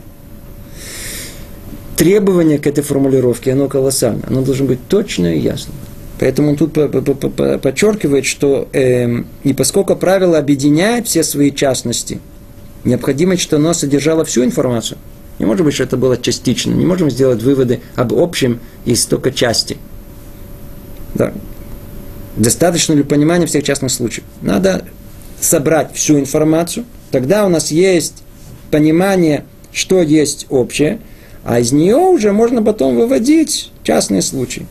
[1.96, 4.22] требование к этой формулировке, оно колоссально.
[4.28, 5.74] Оно должно быть точно и ясно.
[6.18, 12.20] Поэтому он тут подчеркивает, что э, и поскольку правило объединяет все свои частности,
[12.84, 14.98] необходимо, что оно содержало всю информацию.
[15.38, 16.72] Не может быть, что это было частично.
[16.72, 19.76] Не можем сделать выводы об общем из только части.
[21.14, 21.32] Да.
[22.36, 24.24] Достаточно ли понимания всех частных случаев?
[24.40, 24.84] Надо
[25.40, 28.22] собрать всю информацию, тогда у нас есть
[28.70, 31.00] понимание, что есть общее,
[31.46, 34.66] а из нее уже можно потом выводить частные случаи.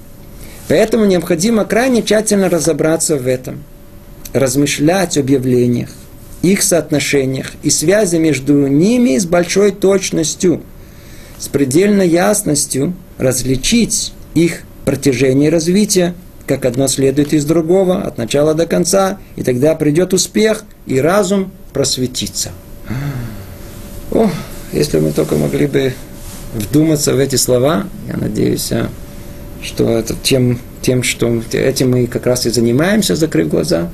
[0.68, 3.64] Поэтому необходимо крайне тщательно разобраться в этом,
[4.34, 5.90] размышлять об явлениях,
[6.42, 10.64] их соотношениях и связи между ними с большой точностью,
[11.40, 16.14] с предельной ясностью различить их протяжение развития,
[16.46, 21.54] как одно следует из другого, от начала до конца, и тогда придет успех, и разум
[21.72, 22.52] просветится.
[24.12, 24.30] О,
[24.74, 25.94] если мы только могли бы
[26.56, 28.90] вдуматься в эти слова, я надеюсь, а,
[29.62, 33.90] что это тем, тем, что этим мы как раз и занимаемся, закрыв глаза,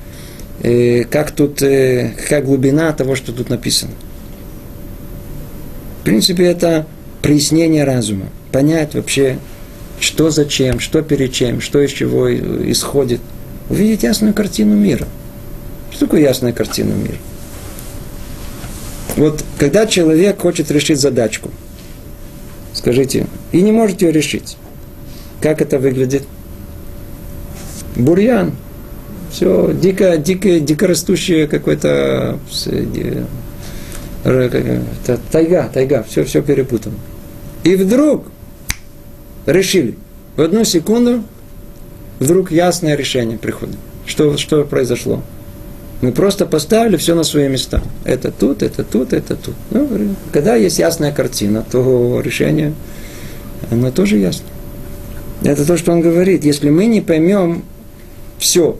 [0.62, 3.93] и как тут, э, какая глубина того, что тут написано.
[6.01, 6.86] В принципе, это
[7.22, 9.38] прояснение разума, понять вообще,
[9.99, 13.22] что зачем, что перед чем, что из чего исходит.
[13.70, 15.07] Увидеть ясную картину мира.
[15.91, 17.18] Что такое ясная картина мира?
[19.16, 21.51] Вот когда человек хочет решить задачку,
[22.82, 24.58] скажите, и не может ее решить,
[25.40, 26.24] как это выглядит?
[27.96, 28.54] Бурьян.
[29.32, 32.38] Все, дико, дико, дикорастущее какой-то
[35.32, 36.96] тайга, тайга, все, все перепутано.
[37.64, 38.26] И вдруг
[39.46, 39.96] решили.
[40.36, 41.24] В одну секунду
[42.20, 43.78] вдруг ясное решение приходит.
[44.06, 45.24] Что, что произошло?
[46.02, 47.82] Мы просто поставили все на свои места.
[48.04, 49.54] Это тут, это тут, это тут.
[49.70, 49.88] Ну,
[50.34, 52.74] когда есть ясная картина, то решение,
[53.70, 54.45] оно тоже ясно.
[55.43, 56.43] Это то, что он говорит.
[56.43, 57.64] Если мы не поймем
[58.39, 58.78] все,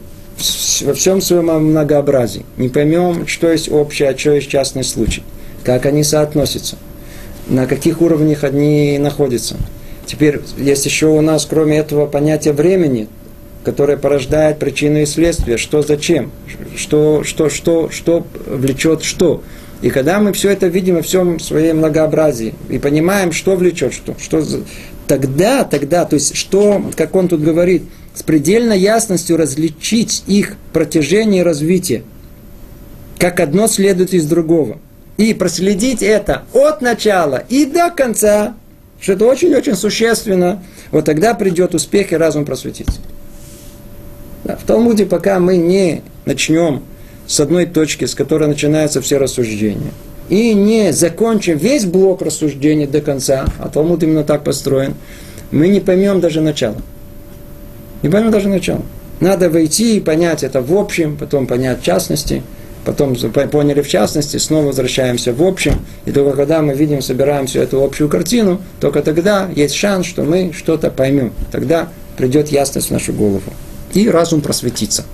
[0.84, 5.24] во всем своем многообразии, не поймем, что есть общее, а что есть частный случай,
[5.64, 6.78] как они соотносятся,
[7.48, 9.58] на каких уровнях они находятся.
[10.08, 13.08] Теперь есть еще у нас, кроме этого понятия времени,
[13.64, 16.32] которое порождает причину и следствие, что зачем,
[16.76, 19.44] что, что, что, что влечет что.
[19.82, 24.16] И когда мы все это видим во всем своем многообразии и понимаем, что влечет что,
[24.20, 24.44] что
[25.08, 27.84] тогда, тогда, то есть что, как он тут говорит,
[28.14, 32.04] с предельной ясностью различить их протяжение и развитие,
[33.18, 34.80] как одно следует из другого.
[35.18, 38.56] И проследить это от начала и до конца,
[39.00, 43.00] что это очень-очень существенно, вот тогда придет успех и разум просветится.
[44.44, 46.82] Да, в Талмуде, пока мы не начнем
[47.28, 49.92] с одной точки, с которой начинаются все рассуждения,
[50.30, 54.96] и не закончим весь блок рассуждений до конца, а Талмуд именно так построен,
[55.52, 56.78] мы не поймем даже начало.
[58.02, 58.82] Не поймем даже начало.
[59.20, 62.42] Надо войти и понять это в общем, потом понять в частности,
[62.84, 67.60] потом поняли в частности, снова возвращаемся в общем, и только когда мы видим, собираем всю
[67.60, 71.32] эту общую картину, только тогда есть шанс, что мы что-то поймем.
[71.52, 73.44] Тогда придет ясность в нашу голову
[73.94, 75.06] и разум просветится.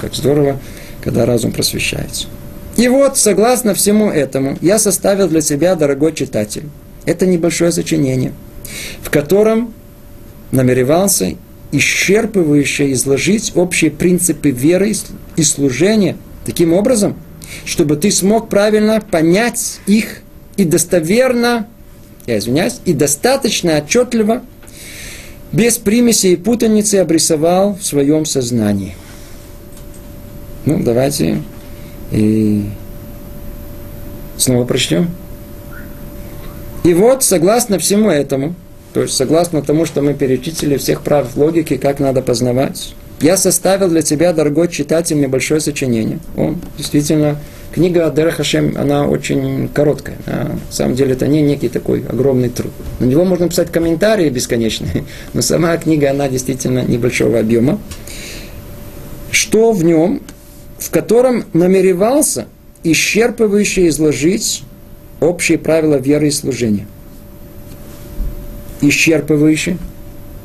[0.00, 0.58] Как здорово,
[1.02, 2.26] когда разум просвещается.
[2.76, 6.64] И вот, согласно всему этому, я составил для себя, дорогой читатель,
[7.04, 8.32] это небольшое сочинение,
[9.02, 9.74] в котором
[10.50, 11.36] намеревался
[11.72, 14.92] исчерпывающе изложить общие принципы веры
[15.36, 17.16] и служения таким образом,
[17.64, 20.22] чтобы ты смог правильно понять их
[20.56, 21.66] и достоверно,
[22.26, 24.42] я извиняюсь, и достаточно отчетливо
[25.52, 28.94] без примеси и путаницы обрисовал в своем сознании.
[30.64, 31.42] Ну, давайте
[32.12, 32.64] и
[34.36, 35.10] снова прочтем.
[36.84, 38.54] И вот, согласно всему этому,
[38.92, 43.88] то есть согласно тому, что мы перечислили всех прав логики, как надо познавать, я составил
[43.88, 46.20] для тебя, дорогой читатель, небольшое сочинение.
[46.36, 47.38] Он действительно
[47.72, 50.16] Книга Адера Хашем, она очень короткая.
[50.26, 52.72] На самом деле это не некий такой огромный труд.
[52.98, 55.04] На него можно писать комментарии бесконечные,
[55.34, 57.78] но сама книга, она действительно небольшого объема.
[59.30, 60.20] Что в нем,
[60.78, 62.46] в котором намеревался
[62.82, 64.64] исчерпывающе изложить
[65.20, 66.86] общие правила веры и служения.
[68.80, 69.76] Исчерпывающе.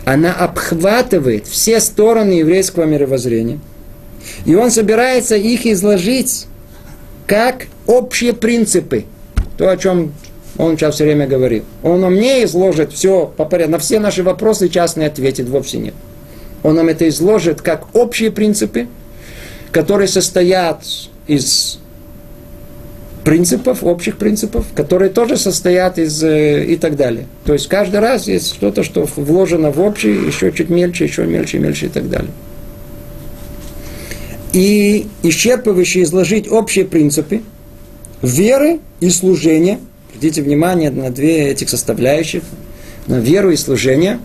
[0.03, 3.59] Она обхватывает все стороны еврейского мировоззрения.
[4.45, 6.45] И он собирается их изложить
[7.27, 9.05] как общие принципы.
[9.57, 10.13] То, о чем
[10.57, 11.63] он сейчас все время говорил.
[11.83, 13.73] Он нам не изложит все по порядку.
[13.73, 15.93] На все наши вопросы частные ответит, вовсе нет.
[16.63, 18.87] Он нам это изложит как общие принципы,
[19.71, 20.83] которые состоят
[21.27, 21.79] из
[23.23, 27.25] принципов, общих принципов, которые тоже состоят из э, и так далее.
[27.43, 31.57] То есть каждый раз есть что-то, что вложено в общий, еще чуть мельче, еще мельче,
[31.57, 32.31] мельче и так далее
[34.55, 37.41] и исчерпывающе изложить общие принципы
[38.21, 39.79] веры и служения.
[40.09, 42.41] Обратите внимание на две этих составляющих,
[43.07, 44.19] на веру и служение.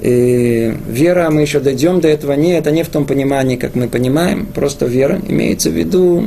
[0.00, 3.88] И вера, мы еще дойдем до этого, не, это не в том понимании, как мы
[3.88, 5.20] понимаем, просто вера.
[5.28, 6.24] Имеется в виду,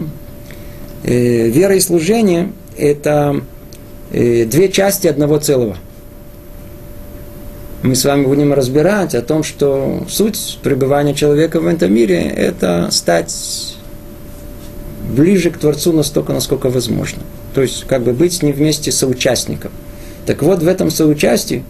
[1.05, 3.41] э, вера и служение– это
[4.11, 5.77] э, две части одного целого.
[7.83, 12.89] Мы с вами будем разбирать о том, что суть пребывания человека в этом мире– это
[12.91, 13.75] стать
[15.15, 17.21] ближе к Творцу настолько, насколько возможно.
[17.53, 19.71] То есть, как бы быть с ним вместе соучастником.
[20.25, 21.63] Так вот, в этом соучастии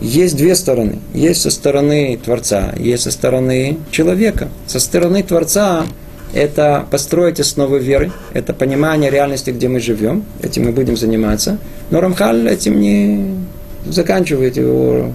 [0.00, 0.98] есть две стороны.
[1.12, 4.48] Есть со стороны Творца, есть со стороны человека.
[4.66, 5.86] Со стороны Творца
[6.32, 11.58] это построить основы веры, это понимание реальности, где мы живем, этим мы будем заниматься.
[11.90, 13.36] Но Рамхаль этим не
[13.86, 15.12] заканчивает его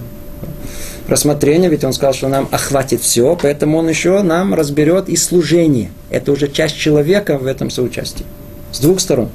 [1.08, 5.90] рассмотрение, ведь он сказал, что нам охватит все, поэтому он еще нам разберет и служение.
[6.10, 8.24] Это уже часть человека в этом соучастии.
[8.72, 9.30] С двух сторон.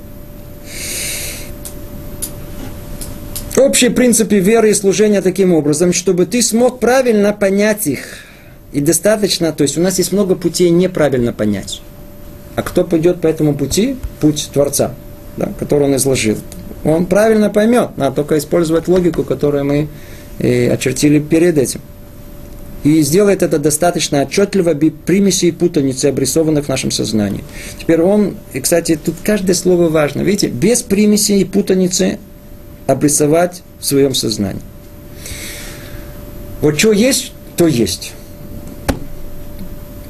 [3.58, 8.26] Общие принципы веры и служения таким образом, чтобы ты смог правильно понять их.
[8.72, 11.82] И достаточно, то есть у нас есть много путей неправильно понять.
[12.56, 13.98] А кто пойдет по этому пути?
[14.20, 14.94] Путь Творца,
[15.38, 16.38] да, который он изложил.
[16.84, 19.88] Он правильно поймет, надо только использовать логику, которую мы
[20.40, 21.82] э, очертили перед этим.
[22.84, 27.44] И сделает это достаточно отчетливо без примеси и путаницы, обрисованных в нашем сознании.
[27.80, 30.22] Теперь он, и, кстати, тут каждое слово важно.
[30.22, 32.18] Видите, без примеси и путаницы
[32.88, 34.62] обрисовать в своем сознании.
[36.62, 38.14] Вот что есть, то есть.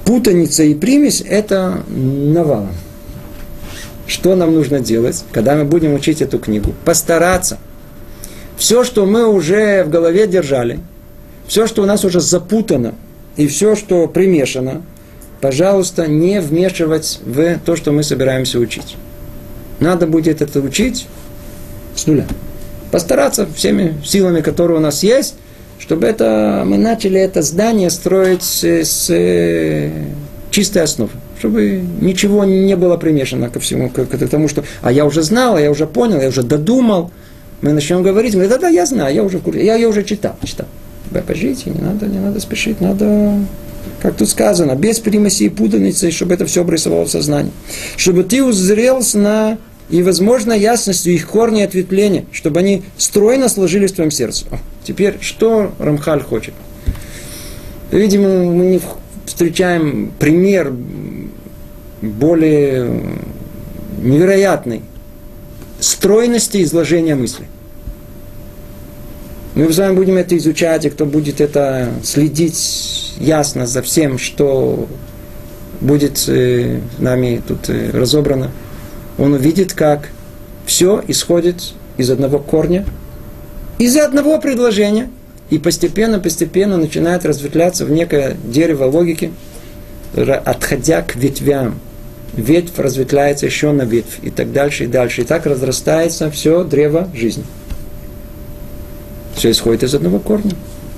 [0.05, 2.71] Путаница и примесь– это навалом.
[4.11, 6.73] Что нам нужно делать, когда мы будем учить эту книгу?
[6.83, 7.57] Постараться.
[8.57, 10.79] Все, что мы уже в голове держали,
[11.47, 12.93] все, что у нас уже запутано,
[13.37, 14.81] и все, что примешано,
[15.39, 18.97] пожалуйста, не вмешивать в то, что мы собираемся учить.
[19.79, 21.07] Надо будет это учить
[21.95, 22.27] с нуля
[22.91, 25.35] постараться всеми силами, которые у нас есть,
[25.79, 29.89] чтобы это, мы начали это здание строить с, с э,
[30.49, 31.11] чистой основы.
[31.41, 35.55] Чтобы ничего не было примешано ко всему, к, к тому, что «а я уже знал,
[35.55, 37.09] а я уже понял, я уже додумал».
[37.61, 40.67] Мы начнем говорить, мы да-да, я знаю, я уже, я, я уже читал, читал.
[41.25, 43.39] Пожите, не надо, не надо спешить, надо
[44.03, 47.51] как тут сказано, без примеси и путаницы, чтобы это все обрисовало в сознании.
[47.97, 49.57] Чтобы ты узрел на
[49.89, 54.45] и, возможно, ясностью их корни и ответвления, чтобы они стройно сложились в твоем сердце.
[54.83, 56.53] Теперь, что Рамхаль хочет?
[57.91, 58.81] Видимо, мы не
[59.25, 60.71] встречаем пример
[62.01, 63.03] более
[64.01, 64.81] невероятной
[65.79, 67.45] стройности изложения мысли.
[69.55, 74.87] Мы с вами будем это изучать, и кто будет это следить ясно за всем, что
[75.81, 78.51] будет э, нами тут э, разобрано–
[79.17, 80.09] он увидит, как
[80.65, 82.85] все исходит из одного корня,
[83.77, 85.09] из одного предложения,
[85.49, 89.31] и постепенно-постепенно начинает разветвляться в некое дерево логики,
[90.15, 91.79] отходя к ветвям.
[92.33, 95.21] Ветвь разветвляется еще на ветвь, и так дальше, и дальше.
[95.21, 97.43] И так разрастается все древо жизни.
[99.35, 100.53] Все исходит из одного корня.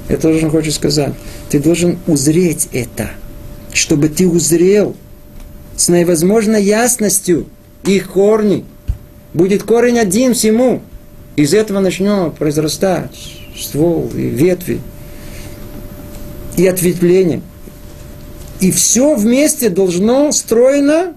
[0.07, 1.13] Это тоже он хочет сказать.
[1.49, 3.11] Ты должен узреть это,
[3.71, 4.95] чтобы ты узрел
[5.75, 7.47] с наивозможной ясностью–
[7.91, 8.65] их корни.
[9.34, 10.81] Будет корень один всему.
[11.36, 13.15] Из этого начнет произрастать
[13.57, 14.79] ствол и ветви
[16.55, 17.41] и ответвление.
[18.59, 21.13] И все вместе должно стройно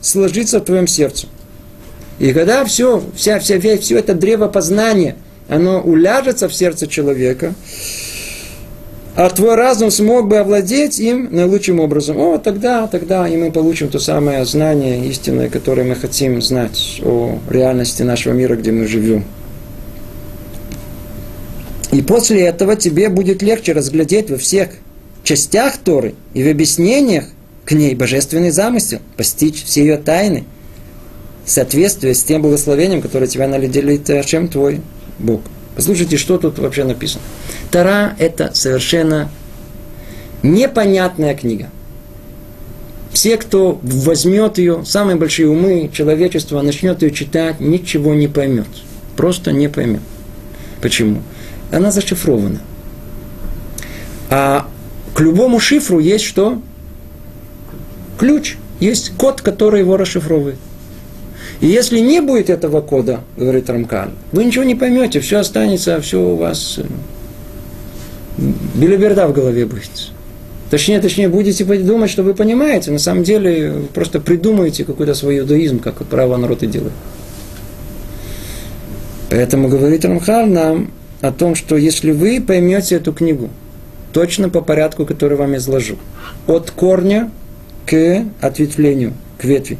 [0.00, 1.26] сложиться в твоем сердце.
[2.18, 5.16] И когда все, вся, вся, вся, все это древо познания,
[5.48, 7.54] оно уляжется в сердце человека,
[9.14, 12.18] а твой разум смог бы овладеть им наилучшим образом.
[12.18, 17.38] О, тогда, тогда и мы получим то самое знание истинное, которое мы хотим знать о
[17.48, 19.24] реальности нашего мира, где мы живем.
[21.92, 24.68] И после этого тебе будет легче разглядеть во всех
[25.22, 27.24] частях Торы и в объяснениях
[27.66, 30.44] к ней божественный замысел, постичь все ее тайны,
[31.44, 34.80] в соответствии с тем благословением, которое тебя наделит чем твой
[35.18, 35.42] Бог.
[35.74, 37.22] Послушайте, что тут вообще написано.
[37.70, 39.30] Тара– это совершенно
[40.42, 41.68] непонятная книга.
[43.12, 48.68] Все, кто возьмет ее, самые большие умы человечества, начнет ее читать, ничего не поймет.
[49.16, 50.02] Просто не поймет.
[50.80, 51.22] Почему?
[51.72, 52.60] Она зашифрована.
[54.30, 54.68] А
[55.14, 56.60] к любому шифру есть что?
[58.18, 58.56] Ключ.
[58.80, 60.56] Есть код, который его расшифровывает.
[61.60, 66.20] И если не будет этого кода, говорит Рамкан, вы ничего не поймете, все останется, все
[66.20, 66.82] у вас э,
[68.74, 70.10] белиберда в голове будет.
[70.70, 75.38] Точнее, точнее, будете думать, что вы понимаете, на самом деле вы просто придумаете какой-то свой
[75.38, 76.92] иудаизм, как право народ и делает.
[79.30, 80.90] Поэтому говорит Рамхал нам
[81.20, 83.48] о том, что если вы поймете эту книгу,
[84.12, 85.96] точно по порядку, который вам изложу,
[86.46, 87.30] от корня
[87.86, 89.78] к ответвлению, к ветви,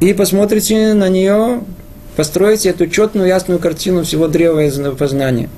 [0.00, 1.62] и посмотрите на нее,
[2.16, 5.48] построите эту четную, ясную картину всего древа познания,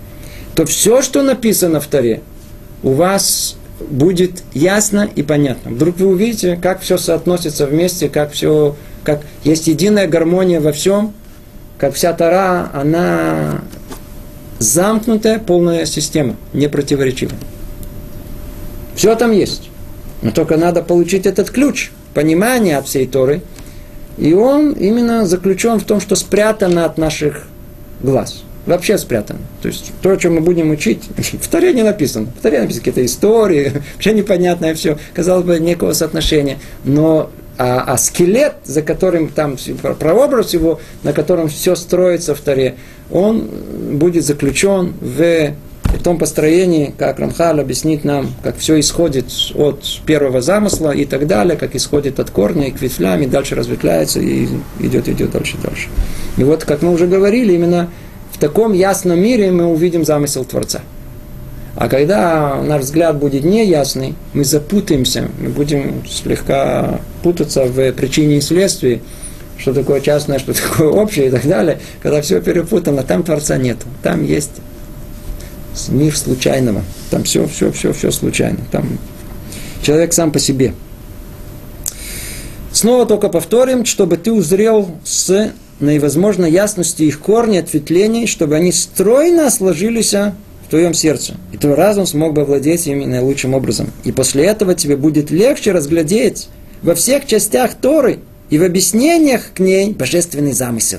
[0.55, 2.21] то все, что написано в Таре,
[2.83, 5.73] у вас будет ясно и понятно.
[5.73, 11.13] Вдруг вы увидите, как все соотносится вместе, как все, как есть единая гармония во всем,
[11.79, 13.63] как вся Тара, она
[14.59, 17.37] замкнутая, полная система, не противоречивая.
[18.95, 19.69] Все там есть.
[20.23, 23.43] Но только надо получить этот ключ, понимание от всей Торы.
[24.19, 27.45] И он именно заключен в том, что спрятано от наших
[28.01, 29.39] глаз вообще спрятано.
[29.63, 32.27] То есть то, о чем мы будем учить, в Таре не написано.
[32.39, 36.59] В Таре написаны какие-то истории, вообще непонятное все, казалось бы, некого соотношения.
[36.85, 39.57] Но а, а скелет, за которым там
[39.99, 42.75] прообраз его, на котором все строится в Таре,
[43.11, 43.49] он
[43.93, 45.53] будет заключен в
[46.07, 49.27] том построении, как Рамхал объяснит нам, как все исходит
[49.57, 53.57] от первого замысла и так далее, как исходит от корня и к ветвлям, и дальше
[53.57, 54.47] разветвляется и
[54.79, 55.89] идет, идет дальше, дальше.
[56.37, 57.91] И вот, как мы уже говорили, именно
[58.31, 60.83] в таком ясном мире мы увидим замысел Творца.
[61.75, 68.41] А когда наш взгляд будет неясный, мы запутаемся, мы будем слегка путаться в причине и
[68.41, 69.03] следствии,
[69.59, 71.81] что такое частное, что такое общее и так далее.
[72.01, 73.79] Когда все перепутано, там Творца нет.
[74.05, 74.53] Там есть
[75.89, 76.83] мир случайного.
[77.11, 78.59] Там все, все, все, все случайно.
[78.71, 78.99] Там
[79.83, 80.75] человек сам по себе.
[82.73, 89.51] Снова только повторим, чтобы ты узрел с наивозможной ясности их корни, ответвлений, чтобы они стройно
[89.51, 90.35] сложились в
[90.71, 91.35] твоем сердце.
[91.53, 93.93] И твой разум смог бы овладеть ими наилучшим образом.
[94.05, 96.49] И после этого тебе будет легче разглядеть
[96.83, 98.19] во всех частях Торы
[98.51, 100.99] и в объяснениях к ней божественный замысел.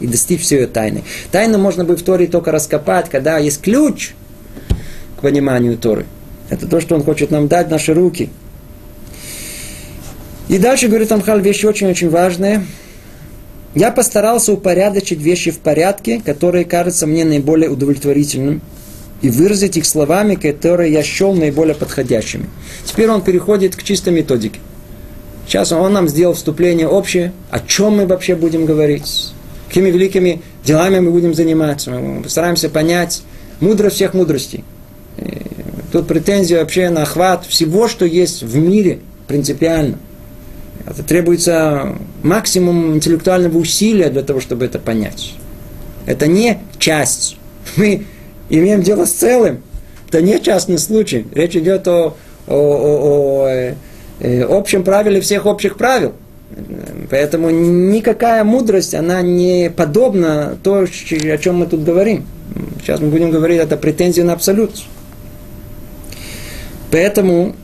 [0.00, 1.02] И достичь всей ее тайны.
[1.30, 4.12] Тайну можно бы в Торе только раскопать, когда есть ключ
[5.18, 6.06] к пониманию Торы.
[6.48, 8.30] Это то, что он хочет нам дать наши руки.
[10.48, 12.64] И дальше говорит Амхаль вещи очень-очень важные–
[13.74, 18.62] я постарался упорядочить вещи в порядке, которые кажутся мне наиболее удовлетворительным,
[19.20, 22.46] и выразить их словами, которые я счел наиболее подходящими.
[22.84, 24.60] Теперь он переходит к чистой методике.
[25.46, 29.32] Сейчас он нам сделал вступление общее, о чем мы вообще будем говорить,
[29.66, 31.90] какими великими делами мы будем заниматься.
[31.90, 33.22] Мы постараемся понять
[33.60, 34.64] мудрость всех мудростей.
[35.92, 39.98] Тут претензия вообще на охват всего, что есть в мире принципиально.
[40.86, 45.34] Это требуется максимум интеллектуального усилия для того, чтобы это понять.
[46.06, 47.36] Это не часть.
[47.76, 48.04] Мы
[48.48, 49.62] имеем дело с целым.
[50.08, 51.26] Это не частный случай.
[51.34, 52.16] Речь идет о,
[52.46, 53.74] о, о, о э,
[54.20, 56.14] э общем правиле всех общих правил.
[57.10, 62.26] Поэтому никакая мудрость, она не подобна то, о чем мы тут говорим.
[62.80, 64.72] Сейчас мы будем говорить, это претензия на абсолют.
[66.90, 67.54] Поэтому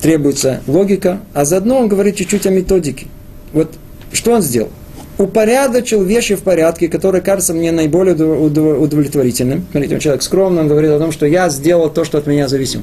[0.00, 3.06] требуется логика, а заодно он говорит чуть-чуть о методике.
[3.52, 3.72] Вот
[4.12, 4.70] что он сделал?
[5.18, 9.66] Упорядочил вещи в порядке, которые кажутся мне наиболее удовлетворительным.
[9.70, 12.48] Смотрите, он человек скромный, он говорит о том, что я сделал то, что от меня
[12.48, 12.80] зависит.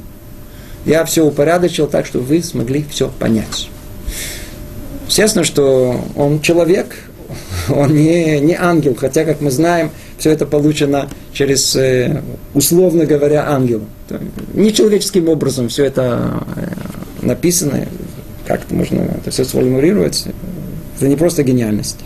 [0.85, 3.69] Я все упорядочил так, чтобы вы смогли все понять.
[5.07, 6.95] Естественно, что он человек,
[7.69, 12.21] он не, не ангел, хотя, как мы знаем, все это получено через, э,
[12.53, 13.81] условно говоря, ангел.
[14.53, 17.87] Нечеловеческим образом все это э, написано,
[18.45, 20.25] как это можно это все сформулировать,
[20.97, 21.97] это не просто гениальность.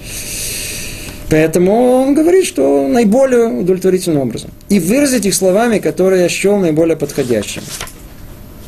[1.30, 4.52] Поэтому он говорит, что наиболее удовлетворительным образом.
[4.70, 7.66] И выразить их словами, которые я счел наиболее подходящими.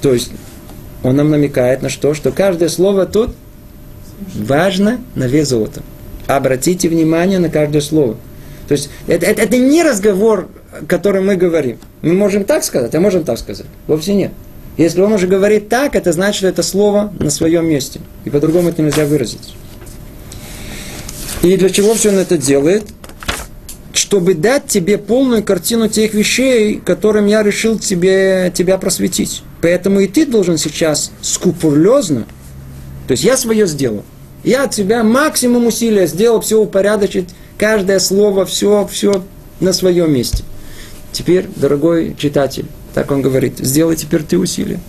[0.01, 0.31] То есть
[1.03, 2.15] он нам намекает на что?
[2.15, 3.35] Что каждое слово тут
[4.33, 5.83] важно на вес золота.
[6.25, 8.17] Обратите внимание на каждое слово.
[8.67, 10.49] То есть это, это, это не разговор,
[10.87, 11.77] который мы говорим.
[12.01, 13.67] Мы можем так сказать, а можем так сказать.
[13.87, 14.31] Вовсе нет.
[14.77, 18.01] Если он уже говорит так, это значит, что это слово на своем месте.
[18.25, 19.55] И по-другому это нельзя выразить.
[21.43, 22.83] И для чего все он это делает?
[23.93, 29.43] Чтобы дать тебе полную картину тех вещей, которым я решил тебе, тебя просветить.
[29.61, 32.25] Поэтому и ты должен сейчас скупурлезно,
[33.07, 34.03] то есть я свое сделал.
[34.43, 39.23] Я от тебя максимум усилия сделал, все упорядочить, каждое слово, все, все
[39.59, 40.43] на своем месте.
[41.11, 44.79] Теперь, дорогой читатель, так он говорит, сделай теперь ты усилия.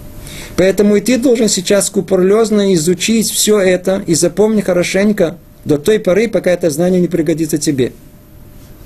[0.56, 6.28] Поэтому и ты должен сейчас скупорлезно изучить все это и запомни хорошенько до той поры,
[6.28, 7.92] пока это знание не пригодится тебе.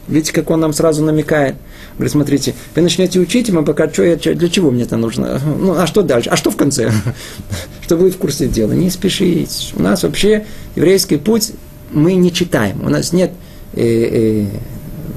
[0.09, 1.55] Видите, как он нам сразу намекает.
[1.95, 5.41] Говорит, смотрите, вы начнете учить, мы пока что, я, для чего мне это нужно?
[5.61, 6.31] Ну, а что дальше?
[6.31, 6.91] А что в конце?
[7.83, 8.73] Чтобы вы в курсе дела.
[8.73, 9.73] Не спешите.
[9.77, 11.53] У нас вообще еврейский путь
[11.93, 12.85] мы не читаем.
[12.85, 13.31] У нас нет
[13.75, 14.47] э, э,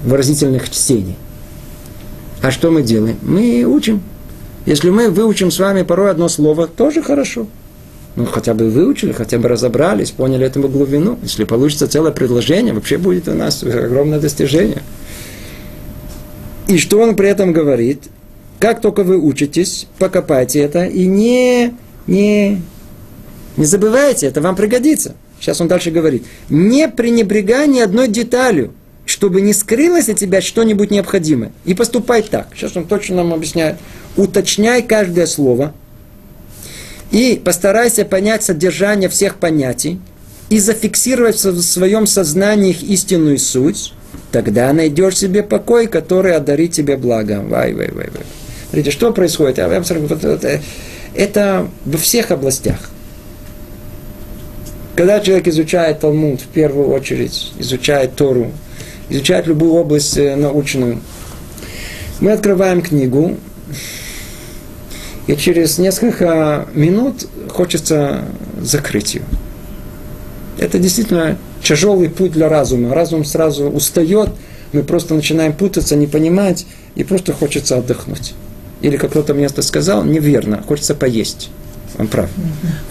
[0.04, 1.16] выразительных чтений.
[2.41, 3.18] А что мы делаем?
[3.22, 4.01] Мы учим.
[4.66, 7.47] Если мы выучим с вами порой одно слово, тоже хорошо.
[8.16, 11.18] Ну, хотя бы выучили, хотя бы разобрались, поняли этому глубину.
[11.24, 14.84] Если получится целое предложение, вообще будет у нас огромное достижение.
[16.68, 18.04] И что он при этом говорит?
[18.64, 21.74] как только вы учитесь, покопайте это и не,
[22.08, 22.62] не,
[23.58, 25.16] не забывайте, это вам пригодится.
[25.43, 26.23] Сейчас он дальше говорит.
[26.49, 28.71] Не пренебрегай ни одной деталью,
[29.05, 31.51] чтобы не скрылось от тебя что-нибудь необходимое.
[31.65, 32.47] И поступай так.
[32.55, 33.75] Сейчас он точно нам объясняет.
[34.15, 35.73] Уточняй каждое слово
[37.11, 39.99] и постарайся понять содержание всех понятий
[40.47, 43.91] и зафиксировать в своем сознании их истинную суть,
[44.31, 47.49] тогда найдешь себе покой, который одарит тебе благом.
[47.49, 48.23] Вай, вай, вай, вай.
[48.69, 49.59] Смотрите, что происходит?
[51.15, 52.91] Это во всех областях.
[54.95, 58.51] Когда человек изучает Талмуд, в первую очередь, изучает Тору,
[59.09, 60.99] изучает любую область э, научную,
[62.19, 63.37] мы открываем книгу,
[65.25, 68.25] и через несколько минут хочется
[68.61, 69.23] закрыть ее.
[70.59, 72.93] Это действительно тяжелый путь для разума.
[72.93, 74.29] Разум сразу устает,
[74.73, 78.35] мы просто начинаем путаться, не понимать, и просто хочется отдохнуть.
[78.81, 81.49] Или, как кто-то мне сказал, неверно, хочется поесть.
[81.97, 82.29] Он прав.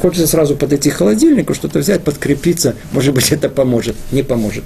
[0.01, 2.77] Хочется сразу подойти к холодильнику, что-то взять, подкрепиться.
[2.93, 3.97] Может быть, это поможет.
[4.13, 4.65] Не поможет.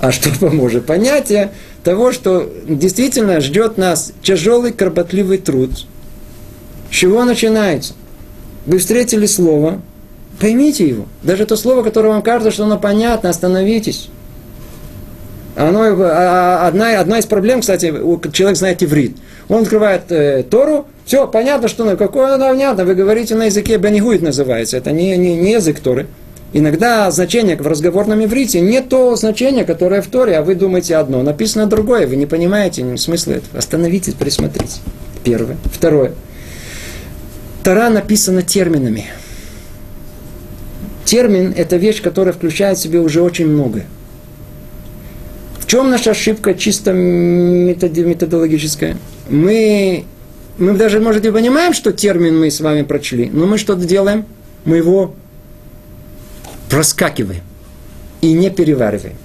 [0.00, 0.86] А что поможет?
[0.86, 1.52] Понятие
[1.84, 5.70] того, что действительно ждет нас тяжелый, кропотливый труд.
[6.90, 7.94] С чего начинается?
[8.66, 9.80] Вы встретили слово,
[10.40, 11.06] поймите его.
[11.22, 14.08] Даже то слово, которое вам кажется, что оно понятно, остановитесь.
[15.56, 17.92] Оно, а, а, одна, одна из проблем, кстати,
[18.32, 19.16] человек знает иврит.
[19.48, 23.78] Он открывает э, Тору, все, понятно, что ну, какое оно понятно, вы говорите на языке
[23.78, 26.08] Бенигуит называется, это не, не, не язык Торы.
[26.52, 31.22] Иногда значение в разговорном иврите не то значение, которое в Торе, а вы думаете одно,
[31.22, 33.58] написано другое, вы не понимаете смысла этого.
[33.58, 34.80] Остановитесь, присмотрите.
[35.24, 35.56] Первое.
[35.64, 36.12] Второе.
[37.64, 39.06] Тора написана терминами.
[41.04, 43.86] Термин– это вещь, которая включает в себе уже очень многое.
[45.66, 48.96] Чем наша ошибка чисто методологическая?
[49.28, 50.04] Мы,
[50.58, 54.24] мы даже, может, и понимаем, что термин мы с вами прочли, но мы что-то делаем?
[54.64, 55.14] Мы его
[56.70, 57.42] проскакиваем
[58.20, 59.16] и не перевариваем.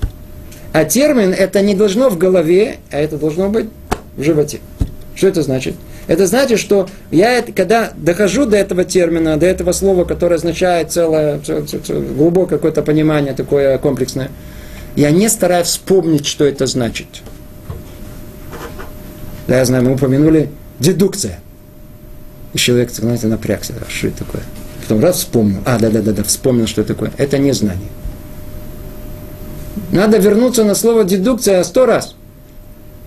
[0.73, 3.67] А термин это не должно в голове, а это должно быть
[4.17, 4.61] в животе.
[5.13, 5.75] Что это значит?
[6.07, 11.39] Это значит, что я, когда дохожу до этого термина, до этого слова, которое означает целое,
[11.39, 14.31] целое, целое глубокое какое-то понимание такое комплексное,
[14.95, 17.07] я не стараюсь вспомнить, что это значит.
[19.47, 21.39] Да, я знаю, мы упомянули дедукция.
[22.53, 23.73] И человек, знаете, напрягся.
[23.79, 24.43] А что это такое?
[24.81, 25.61] Потом раз вспомнил.
[25.65, 27.11] А, да-да-да, вспомнил, что это такое.
[27.17, 27.89] Это не знание.
[29.91, 32.15] Надо вернуться на слово дедукция сто раз.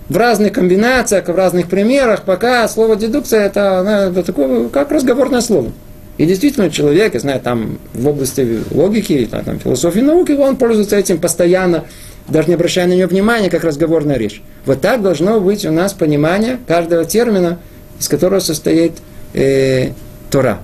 [0.08, 5.72] В разных комбинациях, в разных примерах, пока слово дедукция это, это такое, как разговорное слово.
[6.16, 10.96] И действительно, человек, я знаю, там в области логики, там, там, философии науки, он пользуется
[10.96, 11.84] этим постоянно,
[12.28, 14.40] даже не обращая на нее внимания, как разговорная речь.
[14.64, 17.58] Вот так должно быть у нас понимание каждого термина,
[17.98, 18.92] из которого состоит
[19.32, 19.90] э,
[20.30, 20.60] Тора.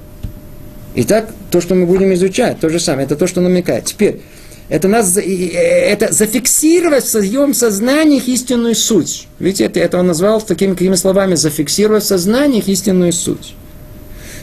[0.94, 3.86] Итак, то, что мы будем изучать, то же самое, это то, что намекает.
[3.86, 4.20] Теперь,
[4.68, 9.26] это, нас, это зафиксировать в своем сознании истинную суть.
[9.40, 13.55] Видите, это, это он назвал такими какими словами, зафиксировать в сознании истинную суть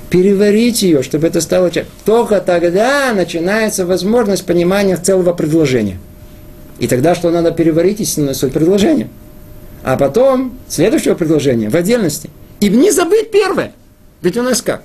[0.10, 1.92] переварить ее, чтобы это стало частью.
[2.06, 5.98] Только тогда начинается возможность понимания целого предложения.
[6.80, 9.10] И тогда что надо переварить истинную суть предложения.
[9.84, 12.30] А потом следующего предложения в отдельности.
[12.60, 13.74] И не забыть первое.
[14.22, 14.84] Ведь у нас как?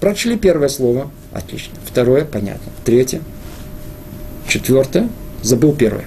[0.00, 1.74] Прочли первое слово, отлично.
[1.84, 2.70] Второе, понятно.
[2.84, 3.20] Третье,
[4.46, 5.08] четвертое,
[5.42, 6.04] забыл первое.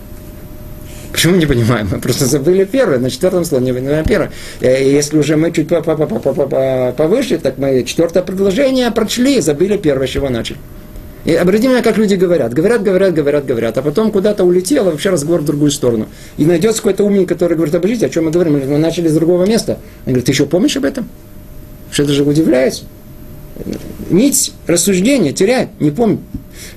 [1.12, 1.90] Почему не понимаем?
[1.92, 4.32] Мы просто забыли первое, на четвертом слове не понимаем первое.
[4.62, 10.30] Э, если уже мы чуть повыше, так мы четвертое предложение прочли, забыли первое, с чего
[10.30, 10.58] начали.
[11.24, 12.54] И обратите внимание, как люди говорят.
[12.54, 13.78] Говорят, говорят, говорят, говорят.
[13.78, 16.08] А потом куда-то улетело, вообще разговор в другую сторону.
[16.38, 18.54] И найдется какой-то умник, который говорит, обождите, о чем мы говорим?
[18.54, 19.78] Мы начали с другого места.
[20.06, 21.08] Он говорит, ты еще помнишь об этом?
[21.92, 22.86] Что это же удивляется.
[24.12, 26.20] Нить рассуждения теряет, не помню.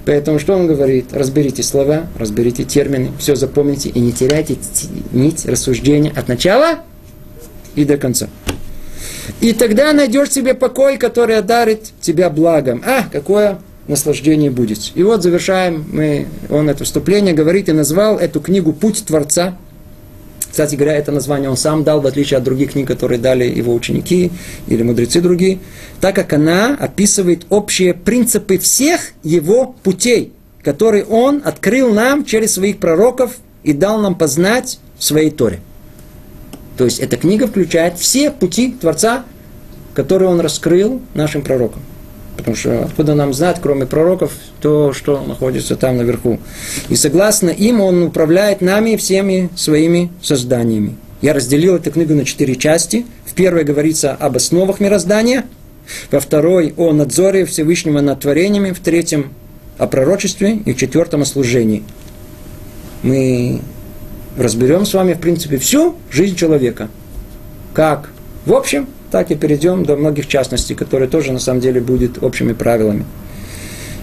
[0.07, 1.07] Поэтому что он говорит?
[1.12, 4.57] Разберите слова, разберите термины, все запомните и не теряйте
[5.12, 6.80] нить рассуждения от начала
[7.74, 8.28] и до конца.
[9.41, 12.82] И тогда найдешь себе покой, который дарит тебя благом.
[12.87, 13.59] А, какое
[13.89, 14.93] наслаждение будет.
[14.95, 19.59] И вот завершаем мы, он это вступление говорит и назвал эту книгу «Путь Творца»,
[20.55, 23.75] кстати говоря, это название он сам дал, в отличие от других книг, которые дали его
[23.75, 24.31] ученики
[24.69, 25.59] или мудрецы другие,
[26.01, 30.33] так как она описывает общие принципы всех его путей,
[30.63, 33.33] которые он открыл нам через своих пророков
[33.65, 35.59] и дал нам познать в своей Торе.
[36.77, 39.25] То есть эта книга включает все пути Творца,
[39.93, 41.83] которые он раскрыл нашим пророкам.
[42.37, 46.41] Потому что откуда нам знать, кроме пророков, то, что находится там наверху.
[46.89, 50.97] И согласно им он управляет нами всеми своими созданиями.
[51.22, 53.07] Я разделил эту книгу на четыре части.
[53.24, 55.45] В первой говорится об основах мироздания,
[56.11, 59.32] во второй о надзоре Всевышнего над творениями, в третьем
[59.78, 61.82] о пророчестве и в четвертом о служении.
[63.03, 63.61] Мы
[64.37, 66.89] разберем с вами, в принципе, всю жизнь человека.
[67.72, 68.11] Как
[68.47, 72.53] в общем, так и перейдем до многих частностей, которые тоже на самом деле будут общими
[72.53, 73.05] правилами.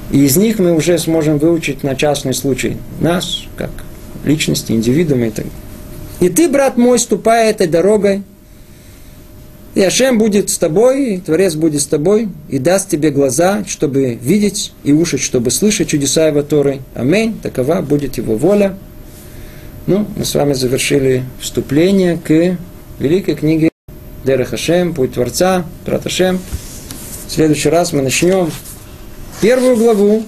[0.09, 3.71] И из них мы уже сможем выучить на частный случай нас, как
[4.23, 5.47] личности, индивидуума и так
[6.21, 8.23] И ты, брат мой, ступай этой дорогой,
[9.75, 14.13] и Ашем будет с тобой, и Творец будет с тобой, и даст тебе глаза, чтобы
[14.13, 16.79] видеть, и уши, чтобы слышать чудеса его Торы.
[16.95, 17.37] Аминь.
[17.43, 18.77] Такова будет его воля.
[19.87, 22.57] Ну, мы с вами завершили вступление к
[22.97, 23.71] великой книге
[24.23, 26.39] Дерех Ашем, Путь Творца, Трат Ашем.
[27.27, 28.51] В следующий раз мы начнем
[29.41, 30.23] первую главу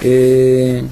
[0.00, 0.84] и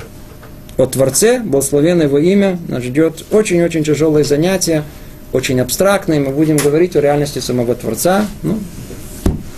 [0.76, 2.58] о Творце, благословенное его имя.
[2.68, 4.84] Нас ждет очень-очень тяжелое занятие,
[5.32, 6.20] очень абстрактное.
[6.20, 8.26] Мы будем говорить о реальности самого Творца.
[8.42, 8.60] Ну,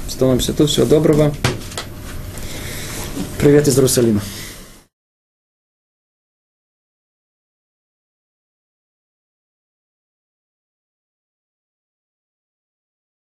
[0.09, 0.70] становимся тут.
[0.70, 1.35] Всего доброго.
[3.39, 4.22] Привет из Иерусалима.